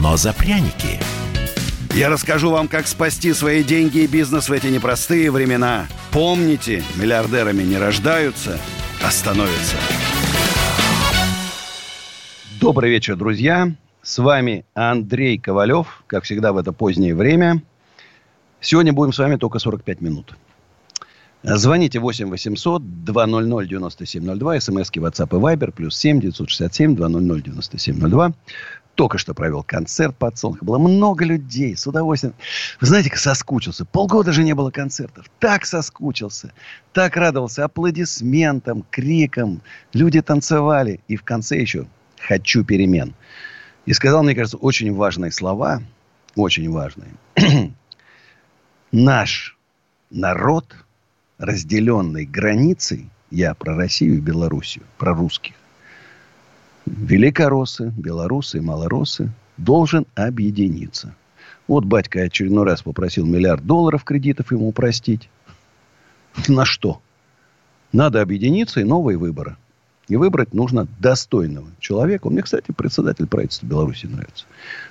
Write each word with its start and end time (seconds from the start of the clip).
но 0.00 0.16
за 0.16 0.32
пряники. 0.32 1.00
Я 1.94 2.10
расскажу 2.10 2.50
вам, 2.50 2.68
как 2.68 2.86
спасти 2.86 3.32
свои 3.32 3.64
деньги 3.64 3.98
и 3.98 4.06
бизнес 4.06 4.48
в 4.48 4.52
эти 4.52 4.66
непростые 4.66 5.30
времена. 5.30 5.86
Помните, 6.12 6.82
миллиардерами 6.96 7.62
не 7.62 7.78
рождаются, 7.78 8.58
а 9.02 9.10
становятся. 9.10 9.76
Добрый 12.60 12.90
вечер, 12.90 13.16
друзья. 13.16 13.72
С 14.02 14.18
вами 14.18 14.64
Андрей 14.74 15.38
Ковалев, 15.38 16.04
как 16.06 16.24
всегда 16.24 16.52
в 16.52 16.58
это 16.58 16.72
позднее 16.72 17.14
время. 17.14 17.62
Сегодня 18.60 18.92
будем 18.92 19.12
с 19.12 19.18
вами 19.18 19.36
только 19.36 19.58
45 19.58 20.00
минут. 20.00 20.36
Звоните 21.42 22.00
8 22.00 22.28
800 22.28 23.04
200 23.04 23.68
9702, 23.68 24.60
смски 24.60 24.98
WhatsApp 24.98 25.28
и 25.28 25.40
Viber, 25.40 25.70
плюс 25.70 25.96
7 25.96 26.20
967 26.20 26.96
200 26.96 27.42
9702. 27.42 28.32
Только 28.96 29.18
что 29.18 29.34
провел 29.34 29.62
концерт 29.62 30.16
под 30.16 30.38
Солнце. 30.38 30.64
Было 30.64 30.78
много 30.78 31.26
людей, 31.26 31.76
с 31.76 31.86
удовольствием. 31.86 32.34
Вы 32.80 32.86
знаете, 32.86 33.10
как 33.10 33.18
соскучился. 33.18 33.84
Полгода 33.84 34.32
же 34.32 34.42
не 34.42 34.54
было 34.54 34.70
концертов. 34.70 35.26
Так 35.38 35.66
соскучился. 35.66 36.52
Так 36.94 37.14
радовался 37.16 37.66
аплодисментам, 37.66 38.86
крикам. 38.90 39.60
Люди 39.92 40.22
танцевали. 40.22 41.00
И 41.08 41.16
в 41.16 41.24
конце 41.24 41.60
еще 41.60 41.86
«хочу 42.18 42.64
перемен». 42.64 43.14
И 43.84 43.92
сказал, 43.92 44.22
мне 44.24 44.34
кажется, 44.34 44.56
очень 44.56 44.92
важные 44.94 45.30
слова. 45.30 45.82
Очень 46.34 46.70
важные. 46.70 47.10
Наш 48.92 49.58
народ, 50.10 50.74
разделенный 51.36 52.24
границей, 52.24 53.10
я 53.30 53.52
про 53.52 53.76
Россию 53.76 54.16
и 54.16 54.20
Белоруссию, 54.20 54.86
про 54.96 55.12
русских, 55.12 55.54
великороссы, 56.86 57.92
белорусы 57.96 58.58
и 58.58 58.60
малоросы 58.60 59.30
должен 59.56 60.06
объединиться. 60.14 61.14
Вот 61.68 61.84
батька 61.84 62.20
очередной 62.20 62.64
раз 62.64 62.82
попросил 62.82 63.26
миллиард 63.26 63.66
долларов 63.66 64.04
кредитов 64.04 64.52
ему 64.52 64.70
простить. 64.72 65.28
На 66.48 66.64
что? 66.64 67.00
Надо 67.92 68.20
объединиться 68.22 68.80
и 68.80 68.84
новые 68.84 69.18
выборы. 69.18 69.56
И 70.08 70.14
выбрать 70.14 70.54
нужно 70.54 70.86
достойного 71.00 71.66
человека. 71.80 72.30
Мне, 72.30 72.42
кстати, 72.42 72.70
председатель 72.70 73.26
правительства 73.26 73.66
Беларуси 73.66 74.06
нравится. 74.06 74.44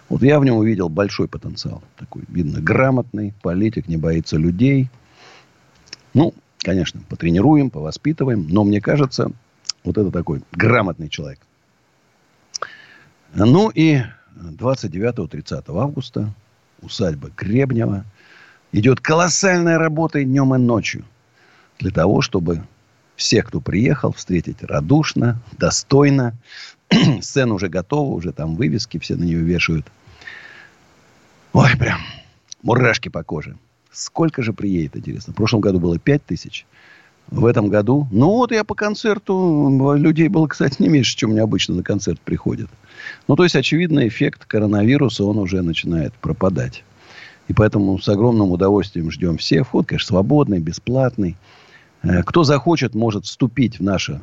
Вот 0.09 0.21
я 0.23 0.39
в 0.39 0.45
нем 0.45 0.57
увидел 0.57 0.89
большой 0.89 1.29
потенциал. 1.29 1.81
Такой, 1.97 2.23
видно, 2.27 2.59
грамотный 2.59 3.33
политик, 3.41 3.87
не 3.87 3.95
боится 3.95 4.35
людей. 4.35 4.89
Ну, 6.13 6.33
конечно, 6.57 6.99
потренируем, 7.07 7.69
повоспитываем. 7.69 8.47
Но 8.49 8.65
мне 8.65 8.81
кажется, 8.81 9.31
вот 9.85 9.97
это 9.97 10.11
такой 10.11 10.41
грамотный 10.51 11.07
человек. 11.07 11.39
Ну 13.35 13.69
и 13.69 14.01
29-30 14.37 15.63
августа 15.77 16.33
усадьба 16.81 17.31
Гребнева 17.35 18.05
идет 18.71 19.01
колоссальная 19.01 19.77
работа 19.77 20.19
и 20.19 20.25
днем, 20.25 20.55
и 20.55 20.57
ночью. 20.57 21.03
Для 21.79 21.91
того, 21.91 22.21
чтобы 22.21 22.63
всех, 23.17 23.47
кто 23.47 23.59
приехал, 23.59 24.13
встретить 24.13 24.63
радушно, 24.63 25.37
достойно. 25.57 26.33
Сцена 27.21 27.53
уже 27.53 27.67
готова, 27.67 28.15
уже 28.15 28.31
там 28.31 28.55
вывески 28.55 28.99
все 28.99 29.17
на 29.17 29.25
нее 29.25 29.39
вешают. 29.39 29.85
Ой, 31.51 31.71
прям 31.77 31.99
мурашки 32.63 33.09
по 33.09 33.21
коже. 33.23 33.57
Сколько 33.91 34.43
же 34.43 34.53
приедет, 34.53 34.95
интересно. 34.95 35.33
В 35.33 35.35
прошлом 35.35 35.59
году 35.59 35.81
было 35.81 35.99
5 35.99 36.25
тысяч 36.25 36.65
в 37.27 37.45
этом 37.45 37.67
году. 37.67 38.07
Ну, 38.11 38.27
вот 38.27 38.51
я 38.51 38.63
по 38.63 38.75
концерту, 38.75 39.95
людей 39.97 40.29
было, 40.29 40.47
кстати, 40.47 40.81
не 40.81 40.87
меньше, 40.87 41.17
чем 41.17 41.31
мне 41.31 41.41
обычно 41.41 41.75
на 41.75 41.83
концерт 41.83 42.21
приходят. 42.21 42.69
Ну, 43.27 43.35
то 43.35 43.43
есть, 43.43 43.55
очевидно, 43.55 44.07
эффект 44.07 44.45
коронавируса, 44.45 45.23
он 45.23 45.37
уже 45.37 45.61
начинает 45.61 46.13
пропадать. 46.13 46.83
И 47.47 47.53
поэтому 47.53 47.99
с 47.99 48.07
огромным 48.09 48.51
удовольствием 48.51 49.11
ждем 49.11 49.37
всех. 49.37 49.67
Вход, 49.67 49.87
конечно, 49.87 50.07
свободный, 50.07 50.59
бесплатный. 50.59 51.37
Э, 52.03 52.23
кто 52.23 52.43
захочет, 52.43 52.95
может 52.95 53.25
вступить 53.25 53.79
в 53.79 53.83
наше 53.83 54.21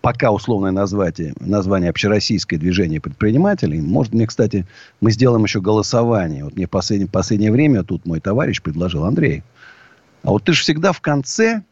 пока 0.00 0.30
условное 0.30 0.70
название, 0.70 1.34
название 1.40 1.90
общероссийское 1.90 2.58
движение 2.58 3.00
предпринимателей. 3.00 3.80
Может, 3.80 4.14
мне, 4.14 4.26
кстати, 4.26 4.66
мы 5.00 5.10
сделаем 5.10 5.44
еще 5.44 5.60
голосование. 5.60 6.44
Вот 6.44 6.56
мне 6.56 6.66
в 6.66 6.70
последнее, 6.70 7.08
последнее 7.08 7.52
время 7.52 7.82
тут 7.82 8.06
мой 8.06 8.20
товарищ 8.20 8.62
предложил, 8.62 9.04
Андрей, 9.04 9.42
а 10.22 10.30
вот 10.30 10.44
ты 10.44 10.52
же 10.52 10.62
всегда 10.62 10.92
в 10.92 11.00
конце 11.00 11.62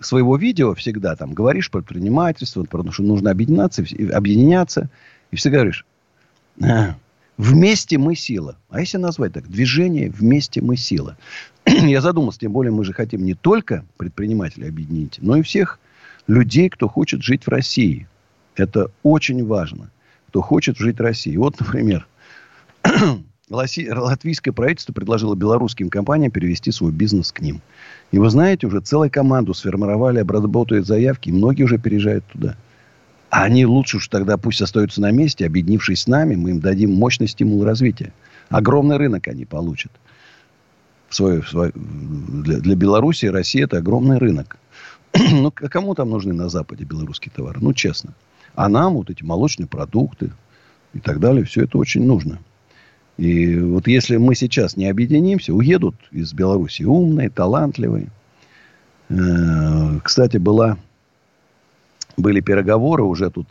своего 0.00 0.36
видео 0.36 0.74
всегда 0.74 1.16
там 1.16 1.32
говоришь 1.32 1.70
про 1.70 1.80
предпринимательство, 1.80 2.62
потому 2.64 2.92
что 2.92 3.02
нужно 3.02 3.30
объединяться, 3.30 3.84
объединяться. 4.12 4.90
И 5.30 5.36
всегда 5.36 5.58
говоришь, 5.58 5.86
«А, 6.62 6.96
вместе 7.36 7.98
мы 7.98 8.14
сила. 8.14 8.56
А 8.68 8.80
если 8.80 8.98
назвать 8.98 9.32
так, 9.32 9.48
движение 9.48 10.10
вместе 10.10 10.60
мы 10.60 10.76
сила. 10.76 11.16
Я 11.66 12.00
задумался, 12.00 12.40
тем 12.40 12.52
более 12.52 12.72
мы 12.72 12.84
же 12.84 12.92
хотим 12.92 13.24
не 13.24 13.34
только 13.34 13.84
предпринимателей 13.96 14.68
объединить, 14.68 15.18
но 15.20 15.36
и 15.36 15.42
всех 15.42 15.78
людей, 16.26 16.68
кто 16.68 16.88
хочет 16.88 17.22
жить 17.22 17.44
в 17.44 17.48
России. 17.48 18.08
Это 18.54 18.90
очень 19.02 19.44
важно. 19.46 19.90
Кто 20.28 20.40
хочет 20.40 20.76
жить 20.76 20.98
в 20.98 21.02
России. 21.02 21.36
Вот, 21.36 21.60
например, 21.60 22.06
латвийское 23.50 24.52
правительство 24.52 24.92
предложило 24.92 25.34
белорусским 25.34 25.88
компаниям 25.88 26.32
перевести 26.32 26.72
свой 26.72 26.92
бизнес 26.92 27.32
к 27.32 27.40
ним. 27.40 27.60
И 28.10 28.18
вы 28.18 28.28
знаете, 28.30 28.66
уже 28.66 28.80
целую 28.80 29.10
команду 29.10 29.54
сформировали, 29.54 30.18
обработают 30.18 30.86
заявки, 30.86 31.28
и 31.28 31.32
многие 31.32 31.64
уже 31.64 31.78
переезжают 31.78 32.24
туда. 32.26 32.56
А 33.30 33.44
они 33.44 33.66
лучше 33.66 33.98
уж 33.98 34.08
тогда 34.08 34.36
пусть 34.36 34.62
остаются 34.62 35.00
на 35.00 35.10
месте, 35.10 35.46
объединившись 35.46 36.02
с 36.02 36.06
нами, 36.06 36.34
мы 36.34 36.50
им 36.50 36.60
дадим 36.60 36.92
мощный 36.92 37.28
стимул 37.28 37.64
развития. 37.64 38.12
Огромный 38.48 38.96
рынок 38.96 39.28
они 39.28 39.44
получат. 39.44 39.92
В 41.08 41.14
свое, 41.14 41.42
для, 41.74 42.58
для 42.58 42.74
Беларуси 42.74 43.26
Россия 43.26 43.64
это 43.64 43.78
огромный 43.78 44.18
рынок. 44.18 44.58
ну, 45.32 45.50
кому 45.52 45.94
там 45.94 46.10
нужны 46.10 46.32
на 46.32 46.48
Западе 46.48 46.84
белорусские 46.84 47.32
товары? 47.34 47.58
Ну, 47.60 47.72
честно. 47.72 48.14
А 48.54 48.68
нам 48.68 48.94
вот 48.94 49.10
эти 49.10 49.22
молочные 49.22 49.66
продукты 49.66 50.32
и 50.94 50.98
так 50.98 51.20
далее, 51.20 51.44
все 51.44 51.64
это 51.64 51.78
очень 51.78 52.04
нужно. 52.04 52.38
И 53.16 53.58
вот 53.58 53.86
если 53.86 54.16
мы 54.16 54.34
сейчас 54.34 54.76
не 54.76 54.86
объединимся, 54.86 55.54
уедут 55.54 55.94
из 56.10 56.32
Беларуси 56.34 56.82
умные, 56.82 57.30
талантливые. 57.30 58.08
Э, 59.08 59.98
кстати, 60.02 60.36
была, 60.36 60.76
были 62.16 62.40
переговоры 62.40 63.04
уже 63.04 63.30
тут. 63.30 63.48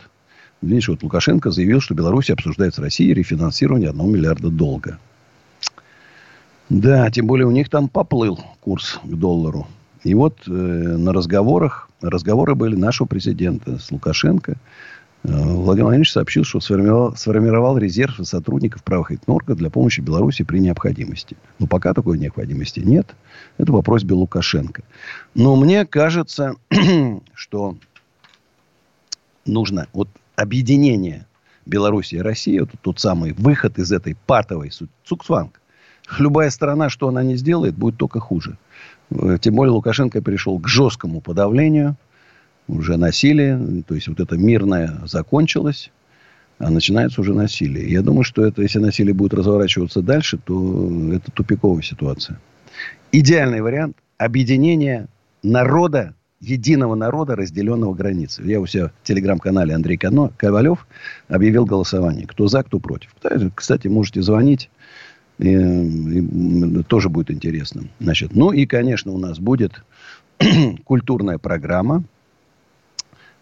Видишь, 0.61 0.89
вот 0.89 1.03
Лукашенко 1.03 1.51
заявил, 1.51 1.81
что 1.81 1.95
Беларусь 1.95 2.29
обсуждает 2.29 2.75
с 2.75 2.79
Россией 2.79 3.13
рефинансирование 3.13 3.89
1 3.89 4.11
миллиарда 4.11 4.49
долга. 4.49 4.99
Да, 6.69 7.09
тем 7.11 7.27
более 7.27 7.47
у 7.47 7.51
них 7.51 7.69
там 7.69 7.89
поплыл 7.89 8.39
курс 8.61 8.99
к 9.03 9.13
доллару. 9.15 9.67
И 10.03 10.13
вот 10.13 10.37
э, 10.47 10.51
на 10.51 11.11
разговорах, 11.11 11.89
разговоры 12.01 12.53
были 12.53 12.75
нашего 12.75 13.07
президента 13.07 13.79
с 13.79 13.91
Лукашенко– 13.91 14.57
Владимир 15.27 15.85
Владимирович 15.85 16.11
сообщил, 16.11 16.43
что 16.43 16.59
сформировал, 16.59 17.15
сформировал 17.15 17.77
резерв 17.77 18.19
сотрудников 18.23 18.83
правоохранительных 18.83 19.35
органов 19.35 19.57
для 19.57 19.69
помощи 19.69 20.01
Беларуси 20.01 20.43
при 20.43 20.59
необходимости. 20.59 21.35
Но 21.57 21.67
пока 21.67 21.93
такой 21.93 22.19
необходимости 22.19 22.79
нет. 22.81 23.15
Это 23.57 23.71
по 23.71 23.81
просьбе 23.81 24.13
Лукашенко. 24.13 24.83
Но 25.33 25.55
мне 25.55 25.85
кажется, 25.85 26.55
что 27.33 27.75
нужно 29.45 29.87
вот 29.93 30.09
объединение 30.35 31.25
Беларуси 31.65 32.15
и 32.15 32.19
России, 32.19 32.59
вот 32.59 32.69
тот 32.81 32.99
самый 32.99 33.33
выход 33.33 33.79
из 33.79 33.91
этой 33.91 34.15
патовой 34.27 34.71
цукцванг. 35.03 35.59
Любая 36.19 36.51
страна, 36.51 36.89
что 36.89 37.07
она 37.07 37.23
не 37.23 37.35
сделает, 37.35 37.75
будет 37.75 37.97
только 37.97 38.19
хуже. 38.19 38.57
Э, 39.09 39.39
тем 39.41 39.55
более 39.55 39.71
Лукашенко 39.71 40.21
перешел 40.21 40.59
к 40.59 40.67
жесткому 40.67 41.21
подавлению– 41.21 41.95
уже 42.67 42.97
насилие, 42.97 43.83
то 43.87 43.95
есть 43.95 44.07
вот 44.07 44.19
это 44.19 44.37
мирное 44.37 44.99
закончилось, 45.05 45.91
а 46.57 46.69
начинается 46.69 47.21
уже 47.21 47.33
насилие. 47.33 47.91
Я 47.91 48.01
думаю, 48.01 48.23
что 48.23 48.45
это, 48.45 48.61
если 48.61 48.79
насилие 48.79 49.13
будет 49.13 49.33
разворачиваться 49.33 50.01
дальше, 50.01 50.37
то 50.37 51.11
это 51.13 51.31
тупиковая 51.31 51.81
ситуация. 51.83 52.39
Идеальный 53.11 53.61
вариант 53.61 53.97
объединения 54.17 55.07
народа 55.43 56.13
единого 56.41 56.95
народа, 56.95 57.35
разделенного 57.35 57.93
границей. 57.93 58.47
Я 58.47 58.59
у 58.59 58.67
себя 58.67 58.89
в 58.89 59.07
телеграм-канале 59.07 59.73
Андрей 59.73 59.97
Ковалев 59.97 60.87
объявил 61.27 61.65
голосование. 61.65 62.27
Кто 62.27 62.47
за, 62.47 62.63
кто 62.63 62.79
против. 62.79 63.15
Кстати, 63.55 63.87
можете 63.87 64.21
звонить. 64.21 64.69
И, 65.37 65.49
и, 65.49 66.83
тоже 66.87 67.09
будет 67.09 67.29
интересно. 67.29 67.83
Значит, 67.99 68.35
ну 68.35 68.51
и, 68.51 68.65
конечно, 68.65 69.11
у 69.11 69.17
нас 69.17 69.39
будет 69.39 69.83
культурная 70.85 71.37
программа. 71.37 72.03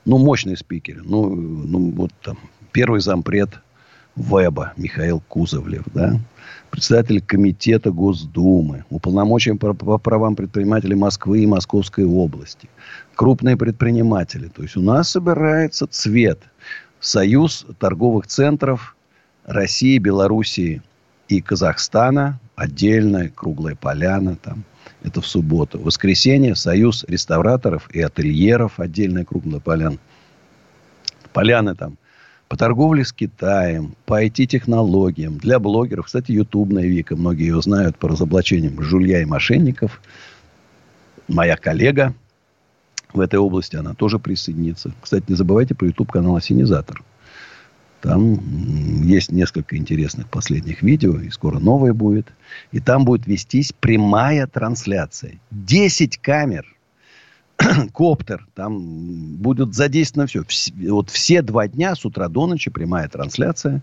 Ну, 0.06 0.18
мощный 0.18 0.58
спикер. 0.58 1.02
Ну, 1.04 1.34
ну 1.36 1.92
вот 1.92 2.12
там 2.22 2.38
первый 2.72 3.00
зампред 3.00 3.50
Веба 4.16 4.74
Михаил 4.78 5.22
Кузовлев, 5.28 5.84
да, 5.94 6.20
председатель 6.70 7.22
комитета 7.22 7.92
Госдумы, 7.92 8.86
уполномочен 8.90 9.58
по, 9.58 9.74
правам 9.74 10.36
предпринимателей 10.36 10.96
Москвы 10.96 11.42
и 11.42 11.48
Московской 11.48 12.06
области, 12.06 12.70
крупные 13.16 13.58
предприниматели. 13.58 14.50
То 14.50 14.62
есть 14.64 14.76
у 14.76 14.82
нас 14.82 15.10
собирается 15.10 15.88
цвет. 15.88 16.40
Союз 17.00 17.66
торговых 17.80 18.28
центров 18.28 18.96
России, 19.46 19.98
Белоруссии 19.98 20.82
и 21.28 21.42
Казахстана, 21.42 22.40
отдельная 22.56 23.30
круглая 23.30 23.76
поляна 23.76 24.36
там. 24.36 24.64
Это 25.04 25.22
в 25.22 25.28
субботу. 25.28 25.78
В 25.78 25.84
воскресенье 25.84 26.56
Союз 26.56 27.04
реставраторов 27.08 27.90
и 27.92 28.02
ательеров, 28.02 28.80
отдельная 28.80 29.26
круглая 29.26 29.60
поляна. 29.60 29.98
Поляны 31.34 31.76
там 31.76 31.98
по 32.48 32.58
торговле 32.58 33.04
с 33.04 33.12
Китаем, 33.12 33.96
по 34.06 34.24
IT-технологиям, 34.24 35.38
для 35.38 35.60
блогеров. 35.60 36.06
Кстати, 36.06 36.32
ютубная 36.32 36.84
Вика, 36.84 37.16
многие 37.16 37.48
ее 37.48 37.62
знают 37.62 37.98
по 37.98 38.08
разоблачениям 38.08 38.80
жулья 38.82 39.22
и 39.22 39.26
мошенников. 39.26 40.02
Моя 41.28 41.58
коллега 41.58 42.14
в 43.12 43.20
этой 43.20 43.40
области, 43.40 43.76
она 43.76 43.94
тоже 43.94 44.20
присоединится. 44.20 44.94
Кстати, 45.02 45.26
не 45.28 45.36
забывайте 45.36 45.74
про 45.74 45.88
YouTube-канал 45.88 46.36
«Осенизатор». 46.36 47.02
Там 48.04 49.02
есть 49.04 49.32
несколько 49.32 49.78
интересных 49.78 50.30
последних 50.30 50.82
видео, 50.82 51.18
и 51.22 51.30
скоро 51.30 51.60
новое 51.60 51.94
будет. 51.94 52.34
И 52.74 52.82
там 52.82 53.06
будет 53.06 53.28
вестись 53.28 53.72
прямая 53.72 54.46
трансляция. 54.46 55.40
10 55.52 56.18
камер 56.18 56.66
коптер, 57.94 58.46
там 58.56 59.38
будет 59.38 59.74
задействовано 59.74 60.28
все. 60.28 60.44
Вот 60.90 61.12
все 61.12 61.42
два 61.42 61.70
дня 61.70 61.96
с 61.96 62.04
утра 62.04 62.28
до 62.28 62.46
ночи 62.46 62.70
прямая 62.70 63.08
трансляция 63.08 63.82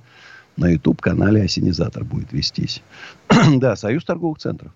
на 0.59 0.69
YouTube-канале 0.69 1.45
«Осенизатор» 1.45 2.05
будет 2.05 2.31
вестись. 2.35 2.83
да, 3.57 3.75
Союз 3.75 4.05
торговых 4.05 4.39
центров. 4.39 4.71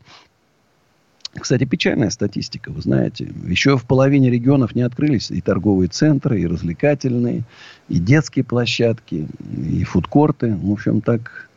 Кстати, 1.39 1.65
печальная 1.65 2.11
статистика, 2.11 2.71
вы 2.71 2.81
знаете. 2.81 3.33
Еще 3.45 3.77
в 3.77 3.85
половине 3.85 4.31
регионов 4.31 4.75
не 4.75 4.83
открылись 4.83 5.31
и 5.31 5.41
торговые 5.41 5.89
центры, 5.89 6.41
и 6.41 6.47
развлекательные, 6.47 7.43
и 7.89 7.99
детские 7.99 8.45
площадки, 8.45 9.27
и 9.57 9.83
фудкорты. 9.85 10.55
В 10.55 10.71
общем, 10.71 11.01
так 11.01 11.49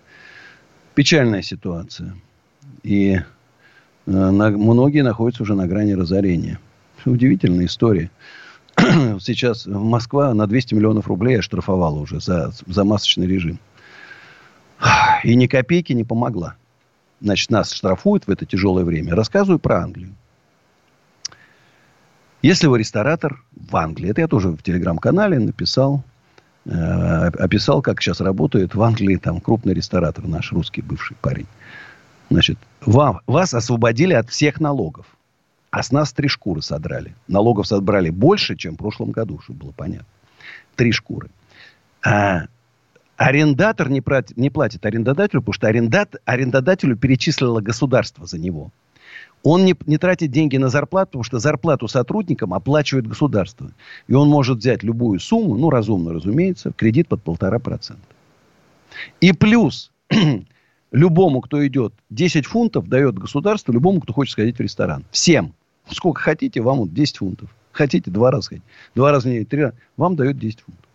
печальная 0.95 1.43
ситуация. 1.43 2.15
И 2.81 3.13
э, 3.13 3.21
на, 4.05 4.49
многие 4.49 5.03
находятся 5.03 5.43
уже 5.43 5.53
на 5.53 5.67
грани 5.67 5.93
разорения. 5.93 6.59
Удивительная 7.05 7.67
история. 7.67 8.09
Сейчас 8.77 9.67
Москва 9.67 10.33
на 10.33 10.47
200 10.47 10.73
миллионов 10.73 11.07
рублей 11.07 11.37
оштрафовала 11.37 11.99
уже 11.99 12.19
за, 12.19 12.51
за 12.65 12.83
масочный 12.83 13.27
режим. 13.27 13.59
И 15.23 15.35
ни 15.35 15.47
копейки 15.47 15.93
не 15.93 16.03
помогла. 16.03 16.55
Значит, 17.21 17.49
нас 17.49 17.71
штрафуют 17.71 18.27
в 18.27 18.31
это 18.31 18.45
тяжелое 18.45 18.83
время. 18.83 19.15
Рассказываю 19.15 19.59
про 19.59 19.81
Англию. 19.81 20.13
Если 22.41 22.67
вы 22.67 22.79
ресторатор 22.79 23.43
в 23.51 23.75
Англии, 23.75 24.11
это 24.11 24.21
я 24.21 24.27
тоже 24.27 24.49
в 24.49 24.61
телеграм-канале 24.61 25.39
написал, 25.39 26.03
э, 26.65 26.71
описал, 26.71 27.81
как 27.81 28.01
сейчас 28.01 28.21
работает 28.21 28.75
в 28.75 28.81
Англии 28.83 29.15
там 29.15 29.41
крупный 29.41 29.73
ресторатор, 29.73 30.27
наш 30.27 30.51
русский 30.51 30.81
бывший 30.81 31.17
парень. 31.19 31.47
Значит, 32.29 32.59
вам, 32.81 33.21
вас 33.25 33.53
освободили 33.53 34.13
от 34.13 34.29
всех 34.29 34.59
налогов. 34.59 35.07
А 35.71 35.83
с 35.83 35.91
нас 35.91 36.13
три 36.13 36.27
шкуры 36.27 36.61
содрали. 36.61 37.15
Налогов 37.27 37.67
собрали 37.67 38.09
больше, 38.09 38.55
чем 38.55 38.75
в 38.75 38.77
прошлом 38.77 39.11
году, 39.11 39.39
чтобы 39.39 39.65
было 39.65 39.71
понятно. 39.71 40.07
Три 40.75 40.91
шкуры. 40.91 41.29
А 42.05 42.45
арендатор 43.17 43.89
не 43.89 43.99
платит, 43.99 44.37
не 44.37 44.49
платит 44.49 44.85
арендодателю, 44.85 45.41
потому 45.41 45.53
что 45.53 45.67
арендат, 45.67 46.15
арендодателю 46.25 46.95
перечислило 46.95 47.59
государство 47.59 48.25
за 48.25 48.39
него. 48.39 48.71
Он 49.43 49.65
не, 49.65 49.75
не 49.85 49.97
тратит 49.97 50.31
деньги 50.31 50.57
на 50.57 50.69
зарплату, 50.69 51.07
потому 51.09 51.23
что 51.23 51.39
зарплату 51.39 51.87
сотрудникам 51.87 52.53
оплачивает 52.53 53.07
государство. 53.07 53.71
И 54.07 54.13
он 54.13 54.29
может 54.29 54.59
взять 54.59 54.83
любую 54.83 55.19
сумму, 55.19 55.57
ну, 55.57 55.69
разумно, 55.69 56.13
разумеется, 56.13 56.71
кредит 56.71 57.07
под 57.07 57.23
полтора 57.23 57.59
процента. 57.59 58.01
И 59.19 59.31
плюс 59.33 59.91
любому, 60.91 61.41
кто 61.41 61.65
идет, 61.65 61.93
10 62.09 62.45
фунтов 62.45 62.87
дает 62.87 63.17
государство 63.17 63.71
любому, 63.71 64.01
кто 64.01 64.13
хочет 64.13 64.33
сходить 64.33 64.57
в 64.57 64.61
ресторан. 64.61 65.05
Всем. 65.11 65.53
Сколько 65.89 66.21
хотите, 66.21 66.61
вам 66.61 66.79
вот 66.79 66.93
10 66.93 67.17
фунтов. 67.17 67.49
Хотите 67.71 68.11
два 68.11 68.31
раза 68.31 68.49
ходить. 68.49 68.63
Два 68.95 69.11
раза 69.11 69.27
в 69.27 69.31
неделю, 69.31 69.45
три 69.45 69.61
раза. 69.63 69.75
Вам 69.95 70.15
дает 70.15 70.37
10 70.37 70.61
фунтов. 70.61 70.86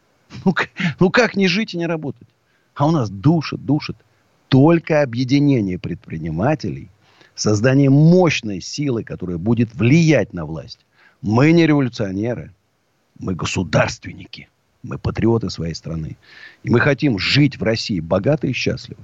Ну, 0.45 0.55
ну 0.99 1.11
как 1.11 1.37
не 1.37 1.49
жить 1.49 1.75
и 1.75 1.79
не 1.79 1.87
работать? 1.87 2.29
А 2.75 2.87
у 2.87 2.91
нас 2.91 3.11
душит, 3.11 3.65
душит. 3.65 3.97
Только 4.49 5.03
объединение 5.03 5.79
предпринимателей, 5.79 6.89
создание 7.35 7.91
мощной 7.91 8.61
силы, 8.61 9.05
которая 9.05 9.39
будет 9.39 9.75
влиять 9.75 10.33
на 10.33 10.45
власть. 10.45 10.81
Мы 11.23 11.53
не 11.53 11.67
революционеры. 11.67 12.53
Мы 13.19 13.35
государственники. 13.35 14.49
Мы 14.83 14.99
патриоты 14.99 15.49
своей 15.49 15.75
страны. 15.75 16.17
И 16.65 16.71
мы 16.71 16.81
хотим 16.81 17.19
жить 17.19 17.59
в 17.59 17.63
России 17.63 18.01
богато 18.01 18.49
и 18.49 18.53
счастливо. 18.53 19.01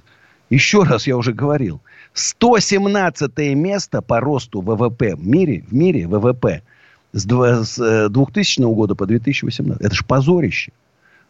Еще 0.51 0.83
раз 0.83 1.07
я 1.07 1.17
уже 1.17 1.33
говорил. 1.33 1.81
117 2.15 3.39
место 3.55 4.03
по 4.03 4.21
росту 4.21 4.61
ВВП 4.61 5.15
в 5.15 5.27
мире, 5.27 5.65
в 5.69 5.73
мире 5.73 6.09
ВВП 6.09 6.63
с 7.13 7.25
2000 7.25 8.61
э, 8.61 8.65
года 8.65 8.95
по 8.95 9.07
2018. 9.07 9.81
Это 9.81 9.95
же 9.95 10.05
позорище. 10.05 10.73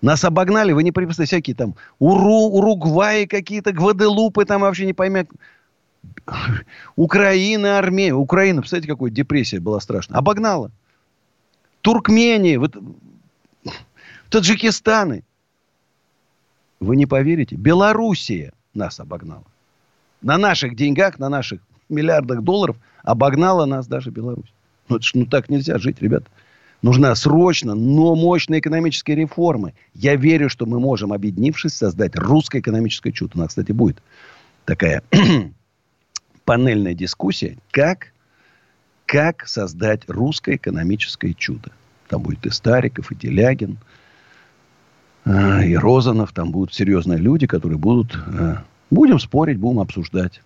Нас 0.01 0.25
обогнали, 0.25 0.73
вы 0.73 0.85
не 0.85 0.93
представляете, 0.93 1.37
всякие 1.37 1.57
там 1.57 1.75
Уру, 1.99 2.51
Уругваи 2.51 3.27
какие-то, 3.27 3.73
Гваделупы, 3.73 4.45
там 4.45 4.61
вообще 4.61 4.87
не 4.87 4.93
поймет. 4.93 5.29
Украина, 6.97 7.79
Армения. 7.79 8.15
Украина, 8.15 8.61
представляете, 8.61 8.93
какой 8.93 9.11
депрессия 9.11 9.59
была 9.59 9.81
страшная. 9.81 10.19
Обогнала. 10.19 10.71
Туркмения, 11.81 12.59
вот, 12.59 12.77
Таджикистаны. 14.31 15.25
Вы 16.81 16.97
не 16.97 17.07
поверите. 17.07 17.57
Белоруссия 17.57 18.53
нас 18.75 19.01
обогнала. 19.01 19.45
На 20.23 20.39
наших 20.39 20.77
деньгах, 20.77 21.19
на 21.19 21.29
наших 21.29 21.61
миллиардах 21.89 22.43
долларов 22.43 22.77
обогнала 23.03 23.65
нас 23.65 23.87
даже 23.89 24.11
Беларусь. 24.11 24.53
Ну, 24.89 24.99
ну 25.15 25.27
так 25.27 25.49
нельзя 25.49 25.79
жить, 25.79 26.01
ребят. 26.01 26.25
Нужна 26.83 27.15
срочно, 27.15 27.75
но 27.75 28.15
мощная 28.15 28.61
экономическая 28.61 29.15
реформа. 29.15 29.73
Я 29.95 30.15
верю, 30.15 30.49
что 30.49 30.65
мы 30.65 30.79
можем, 30.79 31.13
объединившись, 31.13 31.75
создать 31.75 32.17
русское 32.17 32.61
экономическое 32.61 33.11
чудо. 33.11 33.33
У 33.35 33.39
нас, 33.39 33.49
кстати, 33.49 33.73
будет 33.73 34.01
такая 34.65 35.03
панельная 36.45 36.95
дискуссия, 36.95 37.59
как, 37.73 38.13
как 39.07 39.49
создать 39.49 40.03
русское 40.09 40.57
экономическое 40.57 41.35
чудо. 41.35 41.73
Там 42.09 42.23
будет 42.23 42.47
и 42.47 42.51
Стариков, 42.51 43.11
и 43.11 43.17
Делягин, 43.17 43.79
а, 45.25 45.65
и 45.65 45.75
Розанов. 45.75 46.33
Там 46.33 46.53
будут 46.53 46.73
серьезные 46.73 47.19
люди, 47.19 47.47
которые 47.49 47.79
будут 47.79 48.17
а, 48.17 48.65
Будем 48.91 49.19
спорить, 49.19 49.59
будем 49.59 49.81
обсуждать. 49.81 50.41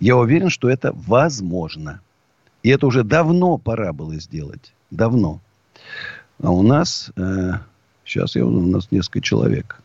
Я 0.00 0.16
уверен, 0.16 0.50
что 0.50 0.68
это 0.68 0.92
возможно. 0.92 2.00
И 2.62 2.70
это 2.70 2.86
уже 2.86 3.04
давно 3.04 3.58
пора 3.58 3.92
было 3.92 4.16
сделать. 4.16 4.72
Давно. 4.90 5.40
А 6.42 6.50
у 6.50 6.62
нас, 6.62 7.10
э, 7.16 7.52
сейчас 8.04 8.36
я, 8.36 8.44
у 8.44 8.50
нас 8.50 8.90
несколько 8.90 9.20
человек. 9.20 9.80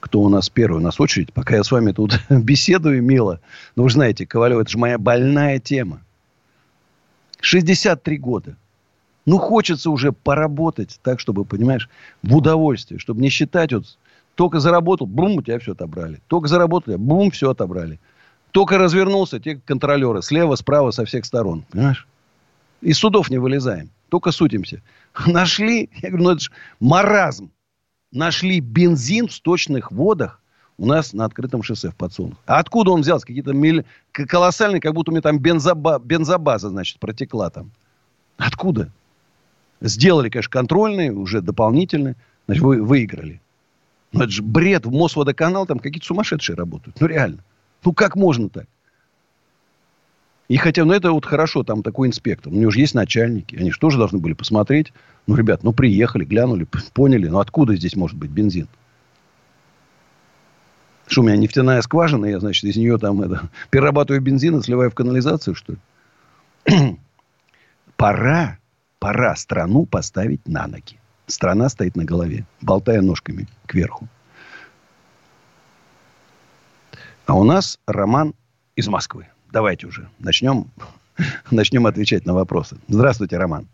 Кто 0.00 0.20
у 0.20 0.28
нас 0.28 0.48
первый? 0.48 0.78
У 0.78 0.82
нас 0.82 1.00
очередь. 1.00 1.32
Пока 1.32 1.56
я 1.56 1.64
с 1.64 1.70
вами 1.70 1.92
тут 1.92 2.20
беседую 2.30 3.02
мило. 3.02 3.40
Ну, 3.74 3.84
вы 3.84 3.90
знаете, 3.90 4.26
Ковалев, 4.26 4.58
это 4.58 4.70
же 4.70 4.78
моя 4.78 4.98
больная 4.98 5.58
тема. 5.58 6.00
63 7.40 8.18
года. 8.18 8.56
Ну, 9.26 9.38
хочется 9.38 9.90
уже 9.90 10.12
поработать 10.12 10.98
так, 11.02 11.20
чтобы, 11.20 11.44
понимаешь, 11.44 11.88
в 12.22 12.36
удовольствие. 12.36 12.98
Чтобы 12.98 13.20
не 13.20 13.28
считать 13.28 13.72
вот 13.72 13.98
только 14.34 14.60
заработал, 14.60 15.06
бум, 15.06 15.36
у 15.36 15.42
тебя 15.42 15.58
все 15.58 15.72
отобрали. 15.72 16.20
Только 16.28 16.48
заработали, 16.48 16.96
бум, 16.96 17.30
все 17.30 17.50
отобрали. 17.50 17.98
Только 18.52 18.78
развернулся, 18.78 19.40
те 19.40 19.56
контролеры 19.56 20.22
слева, 20.22 20.54
справа, 20.54 20.92
со 20.92 21.04
всех 21.04 21.24
сторон. 21.24 21.64
Понимаешь? 21.70 22.06
Из 22.80 22.96
судов 22.96 23.30
не 23.30 23.38
вылезаем. 23.38 23.90
Только 24.08 24.30
сутимся. 24.30 24.82
Нашли, 25.26 25.90
я 26.02 26.10
говорю, 26.10 26.24
ну 26.24 26.30
это 26.30 26.40
же 26.40 26.50
маразм. 26.80 27.50
Нашли 28.10 28.60
бензин 28.60 29.28
в 29.28 29.32
сточных 29.32 29.92
водах 29.92 30.40
у 30.78 30.86
нас 30.86 31.12
на 31.12 31.24
открытом 31.24 31.62
шоссе 31.62 31.90
в 31.90 31.96
подсолнух. 31.96 32.38
А 32.46 32.58
откуда 32.58 32.92
он 32.92 33.02
взялся? 33.02 33.26
Какие-то 33.26 33.52
милли... 33.52 33.84
колоссальные, 34.12 34.80
как 34.80 34.94
будто 34.94 35.10
у 35.10 35.12
меня 35.12 35.22
там 35.22 35.38
бензоба... 35.38 35.98
бензобаза, 35.98 36.70
значит, 36.70 37.00
протекла 37.00 37.50
там. 37.50 37.72
Откуда? 38.38 38.90
Сделали, 39.80 40.30
конечно, 40.30 40.50
контрольные, 40.50 41.12
уже 41.12 41.42
дополнительные. 41.42 42.16
Значит, 42.46 42.62
вы 42.62 42.82
выиграли. 42.82 43.42
Но 44.12 44.24
это 44.24 44.32
же 44.32 44.42
бред. 44.42 44.86
В 44.86 44.92
Мосводоканал 44.92 45.66
там 45.66 45.80
какие-то 45.80 46.06
сумасшедшие 46.06 46.56
работают. 46.56 46.98
Ну, 47.00 47.06
реально. 47.08 47.44
Ну, 47.84 47.92
как 47.92 48.16
можно 48.16 48.48
так? 48.48 48.66
И 50.48 50.56
хотя, 50.56 50.84
ну, 50.86 50.94
это 50.94 51.12
вот 51.12 51.26
хорошо, 51.26 51.62
там 51.62 51.82
такой 51.82 52.08
инспектор. 52.08 52.50
У 52.52 52.56
него 52.56 52.70
же 52.70 52.80
есть 52.80 52.94
начальники. 52.94 53.54
Они 53.54 53.70
же 53.70 53.78
тоже 53.78 53.98
должны 53.98 54.18
были 54.18 54.32
посмотреть. 54.32 54.94
Ну, 55.26 55.36
ребят, 55.36 55.62
ну, 55.62 55.72
приехали, 55.72 56.24
глянули, 56.24 56.66
поняли. 56.94 57.28
Ну, 57.28 57.38
откуда 57.38 57.76
здесь 57.76 57.96
может 57.96 58.16
быть 58.16 58.30
бензин? 58.30 58.66
Что, 61.06 61.20
у 61.20 61.24
меня 61.24 61.36
нефтяная 61.36 61.82
скважина, 61.82 62.26
я, 62.26 62.40
значит, 62.40 62.64
из 62.64 62.76
нее 62.76 62.98
там 62.98 63.22
это, 63.22 63.50
перерабатываю 63.70 64.22
бензин 64.22 64.58
и 64.58 64.62
сливаю 64.62 64.90
в 64.90 64.94
канализацию, 64.94 65.54
что 65.54 65.74
ли? 65.74 65.78
пора, 67.96 68.58
пора 68.98 69.36
страну 69.36 69.84
поставить 69.84 70.46
на 70.48 70.66
ноги. 70.66 70.98
Страна 71.26 71.68
стоит 71.68 71.94
на 71.94 72.04
голове, 72.04 72.46
болтая 72.62 73.02
ножками 73.02 73.46
кверху. 73.66 74.08
А 77.26 77.34
у 77.34 77.44
нас 77.44 77.78
Роман 77.86 78.34
из 78.76 78.88
Москвы. 78.88 79.28
Давайте 79.52 79.86
уже 79.86 80.08
начнем, 80.18 80.66
начнем 81.50 81.86
отвечать 81.86 82.26
на 82.26 82.34
вопросы. 82.34 82.76
Здравствуйте, 82.88 83.36
Роман. 83.36 83.66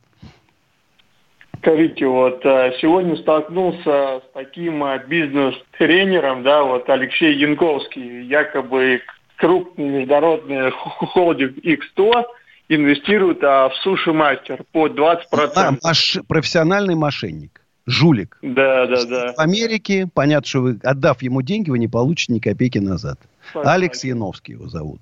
Скажите, 1.58 2.06
вот 2.06 2.44
э, 2.44 2.72
сегодня 2.80 3.16
столкнулся 3.16 4.20
с 4.20 4.22
таким 4.34 4.84
э, 4.84 5.02
бизнес-тренером, 5.06 6.42
да, 6.42 6.62
вот 6.62 6.88
Алексей 6.90 7.34
Янковский, 7.36 8.26
якобы 8.26 9.00
крупный 9.36 9.88
международный 9.88 10.70
холдинг 10.72 11.56
X100 11.58 12.24
инвестирует 12.68 13.42
а, 13.42 13.68
в 13.68 13.76
суши-мастер 13.76 14.64
по 14.72 14.88
20%. 14.88 15.20
А, 15.32 15.72
маш... 15.82 16.18
профессиональный 16.28 16.94
мошенник. 16.94 17.60
Жулик. 17.86 18.38
Да, 18.40 18.86
да, 18.86 19.04
да. 19.04 19.32
В 19.34 19.38
Америке, 19.38 20.08
понятно, 20.12 20.46
что 20.46 20.60
вы, 20.60 20.78
отдав 20.82 21.20
ему 21.22 21.42
деньги, 21.42 21.68
вы 21.68 21.78
не 21.78 21.88
получите 21.88 22.32
ни 22.32 22.38
копейки 22.38 22.78
назад. 22.78 23.18
Понятно. 23.52 23.72
Алекс 23.72 24.04
Яновский 24.04 24.54
его 24.54 24.68
зовут. 24.68 25.00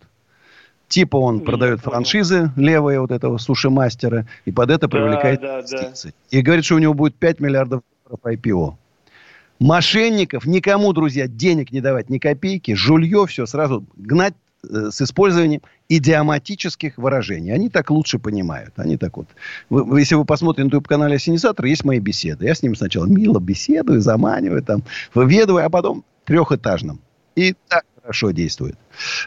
Типа 0.93 1.17
он 1.17 1.39
Я 1.39 1.45
продает 1.47 1.81
понял. 1.81 1.95
франшизы 1.95 2.53
левые 2.55 3.01
вот 3.01 3.13
этого 3.13 3.39
суши-мастера 3.39 4.27
и 4.45 4.53
под 4.53 4.71
это 4.71 4.91
привлекает 4.91 5.41
да, 5.41 5.61
инвестиции. 5.61 6.09
Да, 6.09 6.15
да. 6.31 6.39
И 6.39 6.43
говорит, 6.43 6.67
что 6.67 6.75
у 6.75 6.81
него 6.81 6.93
будет 6.93 7.15
5 7.15 7.41
миллиардов 7.41 7.81
долларов 8.05 8.21
IPO. 8.27 8.75
Мошенников 9.59 10.45
никому, 10.45 10.93
друзья, 10.93 11.29
денег 11.29 11.73
не 11.73 11.81
давать, 11.81 12.11
ни 12.11 12.19
копейки. 12.19 12.75
Жулье 12.75 13.25
все 13.27 13.47
сразу 13.47 13.87
гнать 13.97 14.35
э, 14.69 14.91
с 14.91 15.01
использованием 15.01 15.63
идиоматических 15.89 16.99
выражений. 16.99 17.55
Они 17.55 17.71
так 17.71 17.91
лучше 17.91 18.19
понимают. 18.19 18.75
Они 18.77 18.99
так 18.99 19.17
вот. 19.17 19.29
Вы, 19.71 19.99
если 19.99 20.15
вы 20.17 20.27
посмотрите 20.27 20.65
на 20.65 20.67
YouTube-канале 20.67 21.19
Синизатор, 21.19 21.65
есть 21.65 21.87
мои 21.87 22.01
беседы. 22.01 22.45
Я 22.45 22.55
с 22.55 22.63
ним 22.63 22.77
сначала 22.77 23.07
мило 23.07 23.41
беседую, 23.41 24.03
заманиваю, 24.03 24.63
там, 24.63 24.83
выведываю, 25.15 25.65
а 25.65 25.71
потом 25.71 26.05
трехэтажным. 26.27 27.01
И 27.35 27.55
так 27.69 27.85
хорошо 28.03 28.31
действует. 28.33 28.77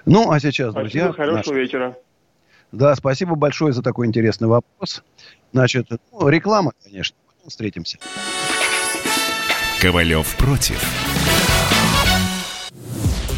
Ну, 0.05 0.31
а 0.31 0.39
сейчас, 0.39 0.71
спасибо, 0.71 0.81
друзья... 0.81 1.11
Хорошего 1.13 1.53
наш... 1.53 1.63
вечера. 1.63 1.97
Да, 2.71 2.95
спасибо 2.95 3.35
большое 3.35 3.73
за 3.73 3.81
такой 3.81 4.07
интересный 4.07 4.47
вопрос. 4.47 5.01
Значит, 5.53 5.87
ну, 6.11 6.27
реклама, 6.27 6.73
конечно. 6.83 7.15
Потом 7.27 7.49
встретимся. 7.49 7.97
Ковалев 9.81 10.35
против. 10.35 10.83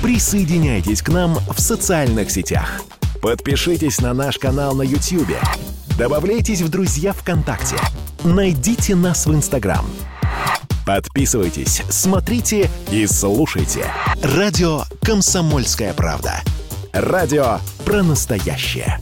Присоединяйтесь 0.02 1.02
к 1.02 1.10
нам 1.10 1.36
в 1.36 1.60
социальных 1.60 2.32
сетях. 2.32 2.82
Подпишитесь 3.22 4.00
на 4.00 4.14
наш 4.14 4.38
канал 4.38 4.76
на 4.76 4.84
YouTube. 4.84 5.36
Добавляйтесь 5.98 6.62
в 6.62 6.70
друзья 6.70 7.14
ВКонтакте. 7.14 7.76
Найдите 8.24 8.96
нас 8.96 9.26
в 9.26 9.34
Инстаграм. 9.34 9.86
Подписывайтесь, 10.88 11.84
смотрите 11.90 12.70
и 12.92 13.06
слушайте. 13.08 13.92
Радио 14.24 14.84
«Комсомольская 15.04 15.94
правда». 15.94 16.42
Радио 16.94 17.60
про 17.84 18.04
настоящее. 18.04 18.98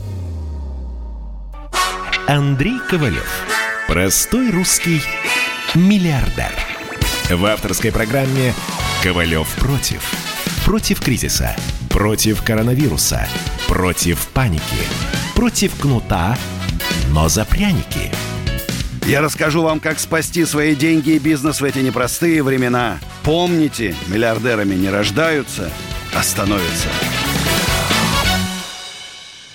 Андрей 2.26 2.80
Ковалев. 2.90 3.30
Простой 3.86 4.50
русский 4.50 5.00
миллиардер. 5.76 6.50
В 7.30 7.46
авторской 7.46 7.92
программе 7.92 8.52
«Ковалев 9.04 9.48
против». 9.54 10.02
Против 10.64 11.00
кризиса. 11.00 11.54
Против 11.88 12.42
коронавируса. 12.42 13.28
Против 13.68 14.26
паники. 14.34 14.62
Против 15.36 15.78
кнута, 15.78 16.36
но 17.10 17.28
за 17.28 17.44
пряники– 17.44 18.10
я 19.06 19.20
расскажу 19.20 19.62
вам, 19.62 19.78
как 19.78 20.00
спасти 20.00 20.44
свои 20.44 20.74
деньги 20.74 21.10
и 21.10 21.18
бизнес 21.20 21.60
в 21.60 21.64
эти 21.64 21.78
непростые 21.78 22.42
времена. 22.42 22.98
Помните, 23.22 23.94
миллиардерами 24.08 24.74
не 24.74 24.90
рождаются, 24.90 25.70
а 26.12 26.22
становятся. 26.24 26.88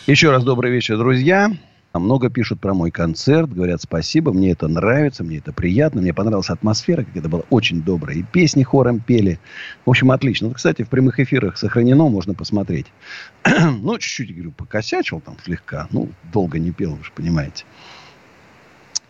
Еще 0.07 0.31
раз 0.31 0.45
добрый 0.45 0.71
вечер, 0.71 0.97
друзья. 0.97 1.51
Много 1.93 2.29
пишут 2.29 2.61
про 2.61 2.73
мой 2.73 2.89
концерт, 2.89 3.51
говорят 3.51 3.81
спасибо, 3.81 4.31
мне 4.31 4.51
это 4.51 4.69
нравится, 4.69 5.25
мне 5.25 5.39
это 5.39 5.51
приятно, 5.51 6.01
мне 6.01 6.13
понравилась 6.13 6.49
атмосфера, 6.49 7.03
как 7.03 7.17
это 7.17 7.27
было 7.27 7.43
очень 7.49 7.81
добро. 7.81 8.13
И 8.13 8.23
песни 8.23 8.63
хором 8.63 9.01
пели. 9.01 9.41
В 9.85 9.89
общем, 9.89 10.11
отлично. 10.11 10.47
Вот, 10.47 10.55
кстати, 10.55 10.83
в 10.83 10.87
прямых 10.87 11.19
эфирах 11.19 11.57
сохранено, 11.57 12.07
можно 12.07 12.33
посмотреть. 12.33 12.87
ну, 13.45 13.97
чуть-чуть, 13.97 14.33
говорю, 14.33 14.51
покосячил 14.53 15.19
там 15.19 15.35
слегка. 15.43 15.89
Ну, 15.91 16.07
долго 16.31 16.57
не 16.57 16.71
пел, 16.71 16.95
вы 16.95 17.03
же 17.03 17.11
понимаете 17.13 17.65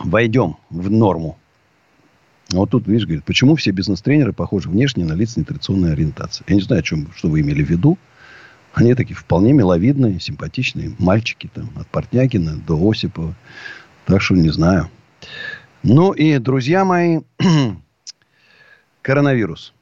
войдем 0.05 0.57
в 0.69 0.89
норму. 0.89 1.37
Вот 2.51 2.71
тут, 2.71 2.87
видишь, 2.87 3.05
говорит, 3.05 3.23
почему 3.23 3.55
все 3.55 3.71
бизнес-тренеры 3.71 4.33
похожи 4.33 4.69
внешне 4.69 5.05
на 5.05 5.13
лица 5.13 5.39
нетрадиционной 5.39 5.93
ориентации? 5.93 6.43
Я 6.47 6.55
не 6.55 6.61
знаю, 6.61 6.81
о 6.81 6.83
чем, 6.83 7.07
что 7.15 7.29
вы 7.29 7.41
имели 7.41 7.63
в 7.63 7.69
виду. 7.69 7.97
Они 8.73 8.93
такие 8.93 9.15
вполне 9.15 9.53
миловидные, 9.53 10.19
симпатичные 10.19 10.93
мальчики 10.97 11.49
там, 11.53 11.69
от 11.75 11.87
Портнягина 11.87 12.55
до 12.55 12.89
Осипова. 12.89 13.35
Так 14.05 14.21
что 14.21 14.35
не 14.35 14.49
знаю. 14.49 14.89
Ну 15.83 16.11
и, 16.11 16.37
друзья 16.37 16.85
мои, 16.85 17.19
коронавирус. 19.01 19.73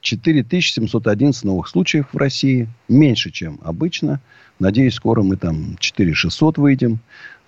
4711 0.00 1.44
новых 1.44 1.68
случаев 1.68 2.06
в 2.12 2.16
России. 2.16 2.68
Меньше, 2.88 3.30
чем 3.30 3.58
обычно. 3.62 4.20
Надеюсь, 4.58 4.94
скоро 4.94 5.22
мы 5.22 5.36
там 5.36 5.76
4600 5.78 6.58
выйдем. 6.58 7.00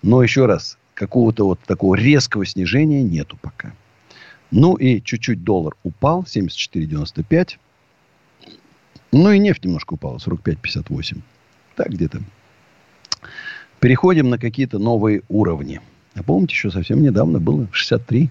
Но 0.03 0.23
еще 0.23 0.47
раз, 0.47 0.79
какого-то 1.01 1.47
вот 1.47 1.61
такого 1.61 1.95
резкого 1.95 2.45
снижения 2.45 3.03
нету 3.03 3.39
пока. 3.41 3.73
Ну 4.51 4.75
и 4.75 5.01
чуть-чуть 5.01 5.43
доллар 5.43 5.75
упал, 5.83 6.25
74,95. 6.25 7.57
Ну 9.13 9.31
и 9.33 9.39
нефть 9.39 9.65
немножко 9.65 9.95
упала, 9.95 10.19
45,58. 10.19 11.21
Так 11.75 11.89
где-то. 11.89 12.21
Переходим 13.79 14.29
на 14.29 14.39
какие-то 14.39 14.79
новые 14.79 15.23
уровни. 15.31 15.81
А 16.17 16.23
помните, 16.23 16.53
еще 16.53 16.71
совсем 16.71 17.01
недавно 17.01 17.39
было 17.39 17.67
63. 17.73 18.29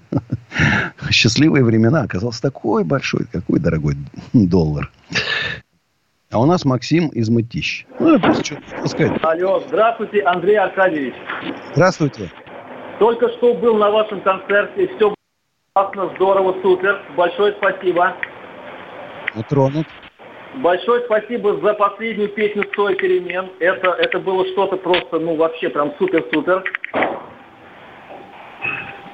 Счастливые 1.10 1.64
времена. 1.64 2.04
Оказался 2.04 2.40
такой 2.44 2.84
большой, 2.84 3.26
какой 3.32 3.60
дорогой 3.60 3.96
доллар. 4.34 4.92
А 6.30 6.40
у 6.40 6.46
нас 6.46 6.66
Максим 6.66 7.08
из 7.08 7.30
Мытищ. 7.30 7.88
Ну, 8.00 8.20
что 8.20 8.60
сказать. 8.86 9.20
Алло, 9.24 9.64
здравствуйте, 9.68 10.22
Андрей 10.22 10.60
Аркадьевич. 10.60 11.16
Здравствуйте. 11.74 12.30
Только 13.00 13.29
что 13.38 13.53
был 13.53 13.77
на 13.77 13.89
вашем 13.89 14.22
концерте. 14.22 14.89
Все 14.96 15.15
классно, 15.74 16.12
здорово, 16.15 16.56
супер. 16.62 17.01
Большое 17.15 17.53
спасибо. 17.53 18.13
Утронут. 19.36 19.88
Большое 20.56 21.06
спасибо 21.06 21.58
за 21.62 21.74
последнюю 21.75 22.29
песню 22.29 22.63
«Стой 22.74 22.96
перемен». 22.96 23.50
Это, 23.60 23.91
это 23.91 24.20
было 24.20 24.46
что-то 24.48 24.77
просто, 24.77 25.20
ну, 25.20 25.36
вообще 25.36 25.70
прям 25.70 25.94
супер-супер. 25.98 26.63